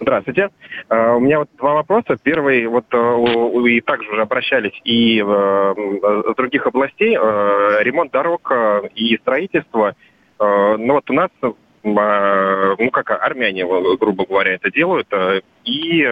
Здравствуйте. 0.00 0.50
Э, 0.88 1.14
У 1.14 1.18
меня 1.18 1.40
вот 1.40 1.48
два 1.58 1.74
вопроса. 1.74 2.16
Первый, 2.22 2.64
вот 2.68 2.94
у- 2.94 3.66
и 3.66 3.80
также 3.80 4.08
уже 4.12 4.22
обращались 4.22 4.80
и 4.84 5.20
с 5.20 6.34
других 6.36 6.64
областей. 6.68 7.16
Ремонт 7.16 8.12
дорог 8.12 8.52
и 8.94 9.16
строительство. 9.16 9.96
Ну 10.38 10.92
вот 10.92 11.10
у 11.10 11.12
нас, 11.14 11.30
ну 11.82 12.90
как 12.92 13.10
армяне, 13.10 13.66
грубо 13.96 14.24
говоря, 14.24 14.52
это 14.54 14.70
делают. 14.70 15.08
И 15.64 16.02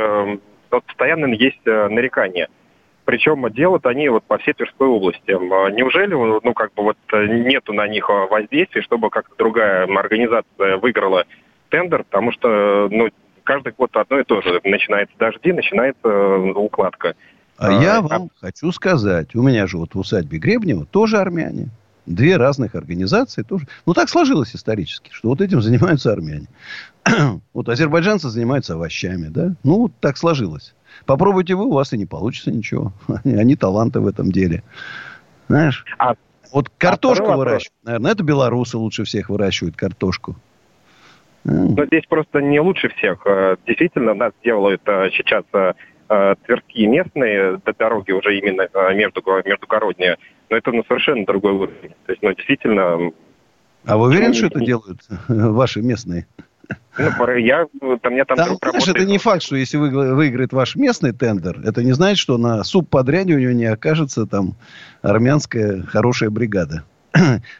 вот 0.71 0.85
постоянно 0.85 1.27
есть 1.35 1.61
э, 1.67 1.89
нарекания. 1.89 2.49
Причем 3.05 3.49
делают 3.53 3.87
они 3.87 4.09
вот 4.09 4.25
по 4.25 4.39
всей 4.39 4.53
Тверской 4.55 4.89
области. 4.89 5.31
Э, 5.31 5.71
Неужели, 5.73 6.15
ну 6.15 6.55
как 6.55 6.75
бы 6.75 6.83
вот 6.83 6.99
э, 7.13 7.27
нету 7.27 7.73
на 7.73 7.87
них 7.87 8.09
э, 8.11 8.27
воздействия, 8.29 8.83
чтобы 8.83 9.11
как-то 9.11 9.35
другая 9.39 9.87
организация 9.87 10.77
выиграла 10.79 11.25
тендер, 11.71 12.05
потому 12.05 12.33
что, 12.33 12.89
ну, 12.91 13.09
каждый 13.45 13.73
год 13.73 13.97
одно 13.97 14.21
и 14.21 14.25
то 14.25 14.43
же. 14.43 14.61
Начинается 14.65 15.15
дожди, 15.19 15.53
начинается 15.53 16.09
э, 16.09 16.53
укладка. 16.53 17.15
А, 17.59 17.69
А, 17.69 17.83
я 17.83 17.99
а- 17.99 18.03
вам 18.03 18.31
хочу 18.41 18.71
сказать, 18.73 19.35
у 19.35 19.43
меня 19.43 19.67
же 19.67 19.79
вот 19.79 19.95
в 19.95 19.99
усадьбе 19.99 20.39
Гребнева 20.39 20.85
тоже 20.85 21.19
армяне. 21.19 21.69
Две 22.07 22.37
разных 22.37 22.75
организации 22.75 23.43
тоже. 23.43 23.67
Ну, 23.85 23.93
так 23.93 24.09
сложилось 24.09 24.55
исторически, 24.55 25.11
что 25.13 25.29
вот 25.29 25.41
этим 25.41 25.61
занимаются 25.61 26.13
армяне. 26.13 26.47
вот 27.53 27.69
азербайджанцы 27.69 28.29
занимаются 28.29 28.75
овощами, 28.75 29.29
да? 29.29 29.55
Ну, 29.65 29.83
вот 29.83 29.93
так 30.01 30.17
сложилось. 30.17 30.75
Попробуйте 31.05 31.55
вы, 31.55 31.67
у 31.67 31.73
вас 31.73 31.93
и 31.93 31.99
не 31.99 32.07
получится 32.07 32.51
ничего. 32.53 32.93
Они, 33.25 33.35
они 33.35 33.57
таланты 33.57 34.01
в 34.01 34.07
этом 34.07 34.31
деле. 34.31 34.63
Знаешь? 35.49 35.85
А- 35.99 36.15
вот 36.53 36.71
картошку 36.79 37.25
второй 37.25 37.39
вопрос. 37.39 37.53
выращивают, 37.53 37.85
наверное, 37.85 38.13
это 38.13 38.23
белорусы 38.23 38.79
лучше 38.79 39.05
всех 39.05 39.29
выращивают 39.29 39.77
картошку. 39.77 40.37
Но 41.45 41.85
здесь 41.87 42.05
просто 42.09 42.41
не 42.41 42.61
лучше 42.61 42.89
всех. 42.97 43.27
Э, 43.27 43.57
действительно, 43.67 44.15
нас 44.15 44.33
делают 44.43 44.83
э, 44.87 45.11
сейчас 45.17 45.45
тверские 46.09 46.87
местные 46.87 47.61
дороги 47.79 48.13
уже 48.13 48.39
именно 48.39 48.69
между, 48.95 49.23
междугородние. 49.45 50.17
Но 50.51 50.57
это 50.57 50.71
ну, 50.73 50.85
совершенно 50.87 51.25
другой 51.25 51.53
уровень. 51.53 51.95
То 52.07 52.13
есть, 52.13 52.23
ну, 52.23 52.33
действительно... 52.33 53.13
А 53.85 53.97
вы 53.97 54.09
уверены, 54.09 54.35
что 54.35 54.47
это 54.47 54.61
делают 54.61 55.01
ваши 55.29 55.83
местные? 55.83 56.27
Ну, 56.99 57.37
я, 57.37 57.67
там, 58.01 58.17
я 58.17 58.25
там, 58.25 58.37
там 58.37 58.57
знаешь, 58.71 58.89
это 58.89 59.05
не 59.05 59.19
факт, 59.19 59.43
что 59.43 59.57
если 59.57 59.77
вы, 59.77 60.15
выиграет 60.15 60.53
ваш 60.53 60.77
местный 60.77 61.13
тендер, 61.13 61.61
это 61.63 61.83
не 61.83 61.93
значит, 61.93 62.19
что 62.19 62.39
на 62.39 62.65
субподряде 62.65 63.35
у 63.35 63.39
него 63.39 63.53
не 63.53 63.67
окажется 63.67 64.27
там 64.27 64.55
армянская 65.03 65.83
хорошая 65.83 66.31
бригада. 66.31 66.85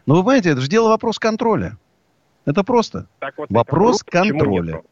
Но 0.07 0.15
вы 0.15 0.23
понимаете, 0.23 0.51
это 0.51 0.61
же 0.63 0.69
дело 0.69 0.89
вопрос 0.89 1.19
контроля. 1.19 1.77
Это 2.47 2.65
просто 2.65 3.09
так 3.19 3.35
вот 3.37 3.51
вопрос 3.51 4.03
контроля. 4.03 4.83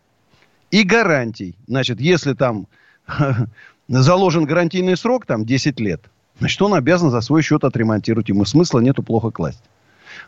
И 0.70 0.82
гарантий. 0.82 1.56
Значит, 1.66 2.00
если 2.00 2.34
там 2.34 2.66
заложен 3.88 4.44
гарантийный 4.44 4.96
срок, 4.96 5.26
там 5.26 5.44
10 5.44 5.80
лет, 5.80 6.02
значит, 6.38 6.60
он 6.62 6.74
обязан 6.74 7.10
за 7.10 7.20
свой 7.20 7.42
счет 7.42 7.64
отремонтировать. 7.64 8.28
Ему 8.28 8.44
смысла 8.44 8.80
нету 8.80 9.02
плохо 9.02 9.30
класть. 9.30 9.62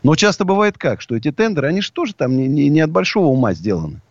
Но 0.03 0.15
часто 0.15 0.45
бывает 0.45 0.77
как, 0.77 1.01
что 1.01 1.15
эти 1.15 1.31
тендеры, 1.31 1.67
они 1.67 1.81
же 1.81 1.91
тоже 1.91 2.13
там 2.13 2.35
не, 2.35 2.47
не, 2.47 2.69
не 2.69 2.81
от 2.81 2.91
большого 2.91 3.27
ума 3.27 3.53
сделаны. 3.53 4.01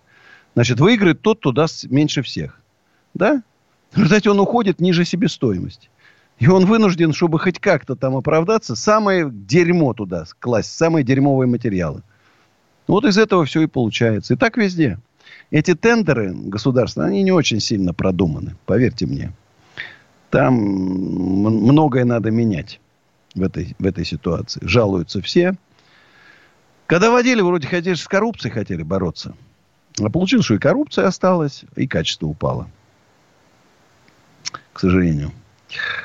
Значит, 0.54 0.80
выиграет 0.80 1.20
тот, 1.20 1.38
кто 1.38 1.52
даст 1.52 1.84
меньше 1.90 2.22
всех. 2.22 2.60
Да? 3.14 3.42
В 3.92 3.98
результате 3.98 4.30
он 4.30 4.40
уходит 4.40 4.80
ниже 4.80 5.04
себестоимости. 5.04 5.90
И 6.38 6.48
он 6.48 6.66
вынужден, 6.66 7.12
чтобы 7.12 7.38
хоть 7.38 7.58
как-то 7.58 7.96
там 7.96 8.16
оправдаться, 8.16 8.76
самое 8.76 9.30
дерьмо 9.30 9.94
туда 9.94 10.24
класть, 10.38 10.72
самые 10.76 11.02
дерьмовые 11.02 11.48
материалы. 11.48 12.02
Вот 12.86 13.04
из 13.04 13.16
этого 13.16 13.44
все 13.44 13.62
и 13.62 13.66
получается. 13.66 14.34
И 14.34 14.36
так 14.36 14.56
везде. 14.56 14.98
Эти 15.50 15.74
тендеры 15.74 16.32
государственные, 16.34 17.08
они 17.08 17.22
не 17.22 17.32
очень 17.32 17.60
сильно 17.60 17.94
продуманы, 17.94 18.56
поверьте 18.66 19.06
мне. 19.06 19.32
Там 20.30 20.54
многое 20.54 22.04
надо 22.04 22.30
менять 22.30 22.80
в 23.34 23.42
этой, 23.42 23.76
в 23.78 23.86
этой 23.86 24.04
ситуации. 24.04 24.60
Жалуются 24.64 25.22
все. 25.22 25.54
Когда 26.86 27.10
водили, 27.10 27.40
вроде 27.40 27.68
хотели 27.68 27.94
с 27.94 28.06
коррупцией 28.06 28.52
хотели 28.52 28.82
бороться. 28.82 29.34
А 30.00 30.10
получилось, 30.10 30.44
что 30.44 30.54
и 30.54 30.58
коррупция 30.58 31.06
осталась, 31.06 31.64
и 31.76 31.86
качество 31.86 32.26
упало. 32.26 32.68
К 34.72 34.80
сожалению. 34.80 35.32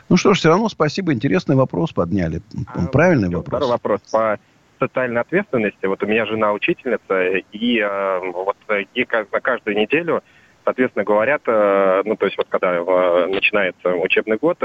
Ну 0.08 0.18
что 0.18 0.34
ж, 0.34 0.40
все 0.40 0.50
равно 0.50 0.70
спасибо. 0.70 1.14
Интересный 1.14 1.56
вопрос 1.56 1.92
подняли. 1.92 2.42
А, 2.68 2.88
Правильный 2.88 3.28
вопрос. 3.30 3.48
Второй 3.48 3.70
вопрос 3.70 4.02
по 4.12 4.40
социальной 4.82 5.22
ответственности. 5.22 5.86
Вот 5.86 6.02
у 6.04 6.08
меня 6.08 6.26
жена 6.26 6.52
учительница, 6.54 7.44
и 7.52 7.80
э, 7.80 8.20
вот 8.34 8.58
ей 8.96 9.08
на 9.32 9.40
каждую 9.40 9.78
неделю, 9.78 10.24
соответственно, 10.64 11.06
говорят, 11.06 11.44
э, 11.46 12.02
ну 12.06 12.16
то 12.16 12.26
есть 12.26 12.38
вот 12.38 12.48
когда 12.50 12.74
э, 12.74 13.28
начинается 13.28 13.90
учебный 13.96 14.38
год, 14.38 14.58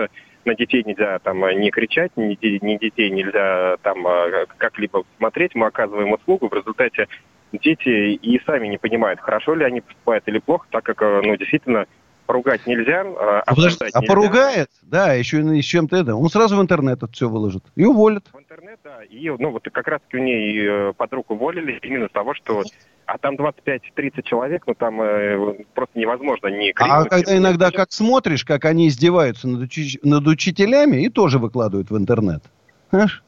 на 0.45 0.55
детей 0.55 0.83
нельзя 0.85 1.19
там 1.19 1.39
не 1.61 1.71
кричать, 1.71 2.13
ни, 2.17 2.39
ни 2.43 2.79
детей 2.79 3.11
нельзя 3.11 3.77
там 3.83 4.07
э, 4.07 4.47
как-либо 4.57 5.05
смотреть, 5.19 5.55
мы 5.55 5.67
оказываем 5.67 6.13
услугу, 6.13 6.49
в 6.49 6.55
результате 6.55 7.09
дети 7.53 8.15
и 8.15 8.41
сами 8.45 8.69
не 8.69 8.79
понимают, 8.79 9.21
хорошо 9.21 9.55
ли 9.55 9.65
они 9.65 9.81
поступают 9.81 10.27
или 10.27 10.39
плохо, 10.39 10.67
так 10.71 10.85
как, 10.85 11.03
э, 11.03 11.21
ну, 11.25 11.37
действительно, 11.37 11.87
поругать 12.27 12.67
нельзя. 12.67 13.03
А, 13.07 13.43
а, 13.47 13.55
Подожди, 13.55 13.79
а 13.81 14.01
нельзя. 14.01 14.01
поругает, 14.13 14.69
да, 14.83 15.13
еще 15.15 15.41
и 15.41 15.63
с 15.63 15.65
чем-то 15.65 15.97
это, 15.97 16.15
он 16.15 16.29
сразу 16.29 16.57
в 16.57 16.61
интернет 16.61 16.99
это 16.99 17.13
все 17.13 17.29
выложит 17.29 17.65
и 17.77 17.85
уволит. 17.85 18.27
В 18.33 18.37
да, 18.87 19.03
и, 19.03 19.29
ну, 19.31 19.51
вот 19.51 19.65
как 19.73 19.89
раз-таки 19.89 20.17
у 20.17 20.23
нее 20.23 20.91
э, 20.91 20.93
подруг 20.93 21.33
уволили 21.33 21.81
именно 21.83 22.09
того, 22.09 22.35
что 22.35 22.63
а 23.05 23.19
там 23.19 23.35
25-30 23.35 24.23
человек, 24.23 24.63
ну 24.67 24.75
там 24.75 25.03
э, 25.03 25.65
просто 25.75 25.99
невозможно 25.99 26.47
не 26.47 26.73
А 26.77 27.05
когда 27.05 27.37
иногда 27.37 27.71
как 27.73 27.91
смотришь, 27.91 28.45
как 28.45 28.65
они 28.65 28.87
издеваются 28.87 29.49
над, 29.49 29.63
уч- 29.63 29.99
над 30.05 30.27
учителями 30.29 31.03
и 31.03 31.09
тоже 31.09 31.41
выкладывают 31.41 31.91
в 31.91 31.97
интернет. 31.97 32.45
Понимаешь? 32.91 33.25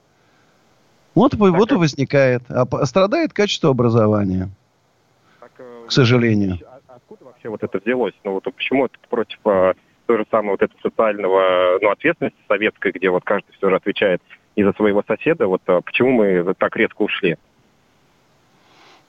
Вот, 1.16 1.32
так, 1.32 1.40
вот 1.40 1.72
и 1.72 1.74
возникает. 1.74 2.42
А 2.48 2.86
страдает 2.86 3.32
качество 3.32 3.70
образования. 3.70 4.50
Так, 5.40 5.50
э, 5.58 5.86
к 5.88 5.90
сожалению. 5.92 6.58
А 6.86 6.94
откуда 6.94 7.24
вообще 7.24 7.48
вот 7.48 7.64
это 7.64 7.78
взялось? 7.78 8.14
Ну 8.22 8.34
вот 8.34 8.44
почему 8.44 8.86
это 8.86 8.94
против 9.08 9.38
а, 9.44 9.74
той 10.06 10.18
же 10.18 10.26
самой 10.30 10.52
вот 10.52 10.62
этого 10.62 10.80
социального 10.82 11.78
ну, 11.82 11.90
ответственности 11.90 12.38
советской, 12.46 12.92
где 12.92 13.10
вот 13.10 13.24
каждый 13.24 13.52
все 13.56 13.70
же 13.70 13.76
отвечает 13.76 14.22
и 14.58 14.64
за 14.64 14.72
своего 14.72 15.04
соседа, 15.06 15.46
вот 15.46 15.62
а, 15.66 15.80
почему 15.82 16.10
мы 16.10 16.52
так 16.58 16.74
резко 16.74 17.02
ушли? 17.02 17.36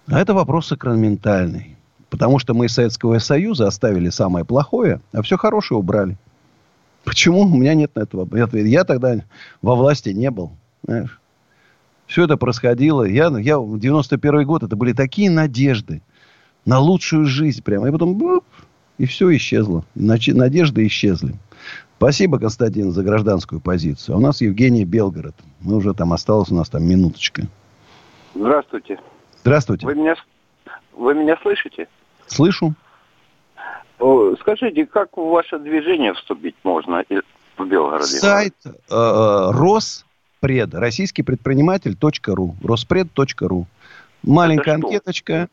А 0.05 0.19
это 0.19 0.35
вопрос 0.35 0.67
сакраментальный. 0.67 1.75
Потому 2.11 2.37
что 2.37 2.53
мы 2.53 2.67
из 2.67 2.73
Советского 2.73 3.17
Союза 3.17 3.65
оставили 3.65 4.09
самое 4.09 4.45
плохое, 4.45 5.01
а 5.11 5.23
все 5.23 5.37
хорошее 5.37 5.79
убрали. 5.79 6.17
Почему? 7.03 7.41
У 7.41 7.57
меня 7.57 7.73
нет 7.73 7.95
на 7.95 8.01
этого 8.01 8.25
ответа. 8.25 8.59
Я 8.59 8.83
тогда 8.83 9.23
во 9.63 9.73
власти 9.73 10.09
не 10.09 10.29
был. 10.29 10.51
Знаешь? 10.83 11.19
Все 12.05 12.25
это 12.25 12.37
происходило. 12.37 13.03
Я, 13.03 13.29
я 13.39 13.57
в 13.57 13.79
91 13.79 14.45
год, 14.45 14.61
это 14.61 14.75
были 14.75 14.93
такие 14.93 15.31
надежды 15.31 16.03
на 16.63 16.77
лучшую 16.77 17.25
жизнь 17.25 17.63
прямо. 17.63 17.87
И 17.87 17.91
потом, 17.91 18.43
и 18.99 19.05
все 19.07 19.35
исчезло. 19.35 19.83
Надежды 19.95 20.85
исчезли. 20.85 21.33
Спасибо, 21.99 22.39
Константин, 22.39 22.93
за 22.93 23.03
гражданскую 23.03 23.59
позицию. 23.59 24.15
У 24.15 24.21
нас 24.21 24.39
Евгений 24.39 24.85
Белгород. 24.85 25.35
Мы 25.59 25.75
уже 25.75 25.93
там 25.93 26.13
осталось 26.13 26.49
у 26.49 26.55
нас 26.55 26.69
там 26.69 26.81
минуточка. 26.85 27.41
Здравствуйте. 28.33 28.97
Здравствуйте. 29.41 29.85
Вы 29.85 29.95
меня, 29.95 30.15
вы 30.93 31.13
меня 31.13 31.37
слышите? 31.41 31.89
Слышу. 32.25 32.73
Скажите, 34.39 34.85
как 34.85 35.17
в 35.17 35.27
ваше 35.27 35.59
движение 35.59 36.13
вступить 36.13 36.55
можно 36.63 37.03
в 37.57 37.65
Белгороде? 37.65 38.05
Сайт 38.05 38.55
э, 38.63 38.69
э 38.89 39.51
Роспред, 39.51 40.73
российский 40.73 41.23
предприниматель.ру, 41.23 42.55
роспред.ру. 42.63 43.67
Маленькая 44.23 44.75
анкеточка, 44.75 45.49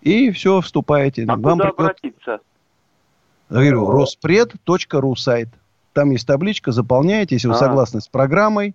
и 0.00 0.30
все, 0.30 0.60
вступаете. 0.60 1.24
А 1.24 1.34
Вам 1.34 1.58
куда 1.58 1.72
придет... 1.72 1.80
обратиться? 1.80 2.40
Я 3.50 3.56
говорю, 3.56 3.90
роспред.ру 3.90 5.16
сайт. 5.16 5.48
Там 5.92 6.10
есть 6.10 6.26
табличка, 6.26 6.72
заполняете, 6.72 7.36
если 7.36 7.48
вы 7.48 7.54
а. 7.54 7.58
согласны 7.58 8.00
с 8.00 8.08
программой 8.08 8.74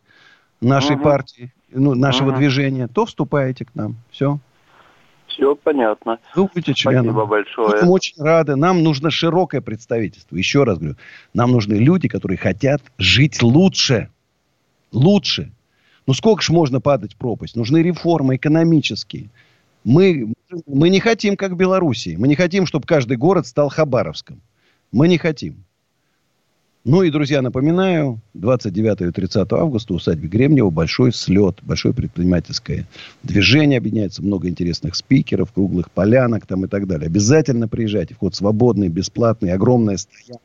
нашей 0.60 0.95
угу. 0.95 1.03
партии, 1.03 1.53
ну, 1.69 1.93
нашего 1.93 2.29
угу. 2.29 2.38
движения, 2.38 2.88
то 2.88 3.05
вступаете 3.05 3.65
к 3.65 3.75
нам. 3.75 3.97
Все. 4.12 4.39
Все 5.27 5.55
понятно. 5.55 6.19
Вы 6.36 6.47
будете 6.47 6.73
членом. 6.73 7.05
Спасибо 7.05 7.25
большое. 7.25 7.84
Мы 7.84 7.91
очень 7.91 8.21
рады. 8.21 8.55
Нам 8.55 8.84
нужно 8.84 9.12
широкое 9.12 9.62
представительство. 9.62 10.36
Еще 10.36 10.63
раз 10.63 10.77
говорю, 10.77 10.97
нам 11.34 11.51
нужны 11.51 11.75
люди, 11.75 12.07
которые 12.07 12.38
хотят 12.38 12.81
жить 12.97 13.41
лучше. 13.41 14.10
Лучше. 14.91 15.51
Ну 16.05 16.13
сколько 16.13 16.41
ж 16.41 16.49
можно 16.49 16.81
падать 16.81 17.13
в 17.13 17.17
пропасть? 17.17 17.55
Нужны 17.55 17.77
реформы 17.77 18.36
экономические. 18.36 19.29
Мы, 19.84 20.34
мы 20.67 20.89
не 20.89 20.99
хотим, 20.99 21.38
как 21.38 21.53
в 21.53 21.55
Белоруссии. 21.55 22.15
Мы 22.17 22.27
не 22.27 22.36
хотим, 22.36 22.65
чтобы 22.65 22.86
каждый 22.86 23.17
город 23.17 23.47
стал 23.47 23.69
Хабаровском. 23.69 24.41
Мы 24.91 25.08
не 25.08 25.17
хотим. 25.17 25.63
Ну 26.84 27.04
и, 27.04 27.12
друзья, 27.12 27.43
напоминаю, 27.43 28.19
29 28.34 29.01
и 29.01 29.12
30 29.12 29.54
августа 29.54 29.93
в 29.93 29.97
усадьбе 29.97 30.27
Гремнева 30.27 30.71
большой 30.71 31.13
слет, 31.13 31.60
большое 31.62 31.93
предпринимательское 31.93 32.88
движение 33.21 33.77
объединяется, 33.77 34.23
много 34.23 34.49
интересных 34.49 34.95
спикеров, 34.95 35.51
круглых 35.54 35.91
полянок 35.91 36.47
там 36.47 36.65
и 36.65 36.67
так 36.67 36.88
далее. 36.88 37.06
Обязательно 37.06 37.67
приезжайте. 37.67 38.15
Вход 38.15 38.34
свободный, 38.34 38.89
бесплатный, 38.89 39.54
огромная 39.54 39.97
стоянка. 39.97 40.43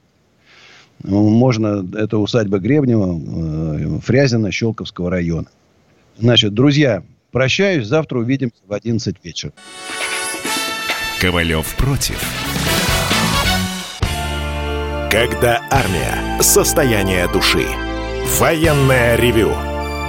Можно, 1.02 1.87
это 1.96 2.18
усадьба 2.18 2.59
Гребнева, 2.59 3.18
э, 3.18 4.00
Фрязина, 4.02 4.50
Щелковского 4.50 5.11
района. 5.11 5.46
Значит, 6.18 6.52
друзья, 6.52 7.02
прощаюсь. 7.32 7.87
Завтра 7.87 8.18
увидимся 8.18 8.56
в 8.66 8.72
11 8.74 9.16
вечера. 9.22 9.52
Ковалев 11.20 11.74
против. 11.76 12.45
Когда 15.11 15.62
армия. 15.71 16.42
Состояние 16.42 17.29
души. 17.29 17.64
Военное 18.38 19.14
ревю 19.16 19.53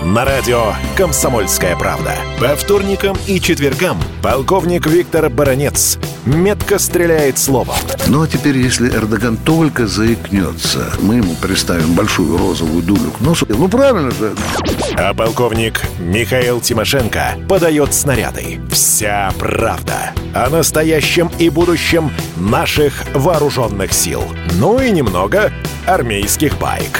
на 0.03 0.25
радио 0.25 0.73
«Комсомольская 0.95 1.75
правда». 1.75 2.15
По 2.39 2.55
вторникам 2.55 3.15
и 3.27 3.39
четвергам 3.39 3.97
полковник 4.23 4.87
Виктор 4.87 5.29
Баранец 5.29 5.99
метко 6.35 6.79
стреляет 6.79 7.37
словом. 7.37 7.75
Ну, 8.07 8.21
а 8.23 8.27
теперь, 8.27 8.57
если 8.57 8.89
Эрдоган 8.89 9.37
только 9.37 9.87
заикнется, 9.87 10.91
мы 11.01 11.15
ему 11.15 11.35
представим 11.35 11.93
большую 11.93 12.37
розовую 12.37 12.83
дулю 12.83 13.11
к 13.11 13.21
носу. 13.21 13.45
Ну, 13.49 13.67
правильно 13.67 14.11
же. 14.11 14.33
А 14.97 15.13
полковник 15.13 15.81
Михаил 15.99 16.59
Тимошенко 16.59 17.35
подает 17.47 17.93
снаряды. 17.93 18.59
Вся 18.71 19.31
правда 19.39 20.11
о 20.33 20.49
настоящем 20.49 21.31
и 21.39 21.49
будущем 21.49 22.11
наших 22.35 23.03
вооруженных 23.13 23.93
сил. 23.93 24.23
Ну 24.53 24.79
и 24.79 24.91
немного 24.91 25.51
армейских 25.85 26.57
байк. 26.59 26.99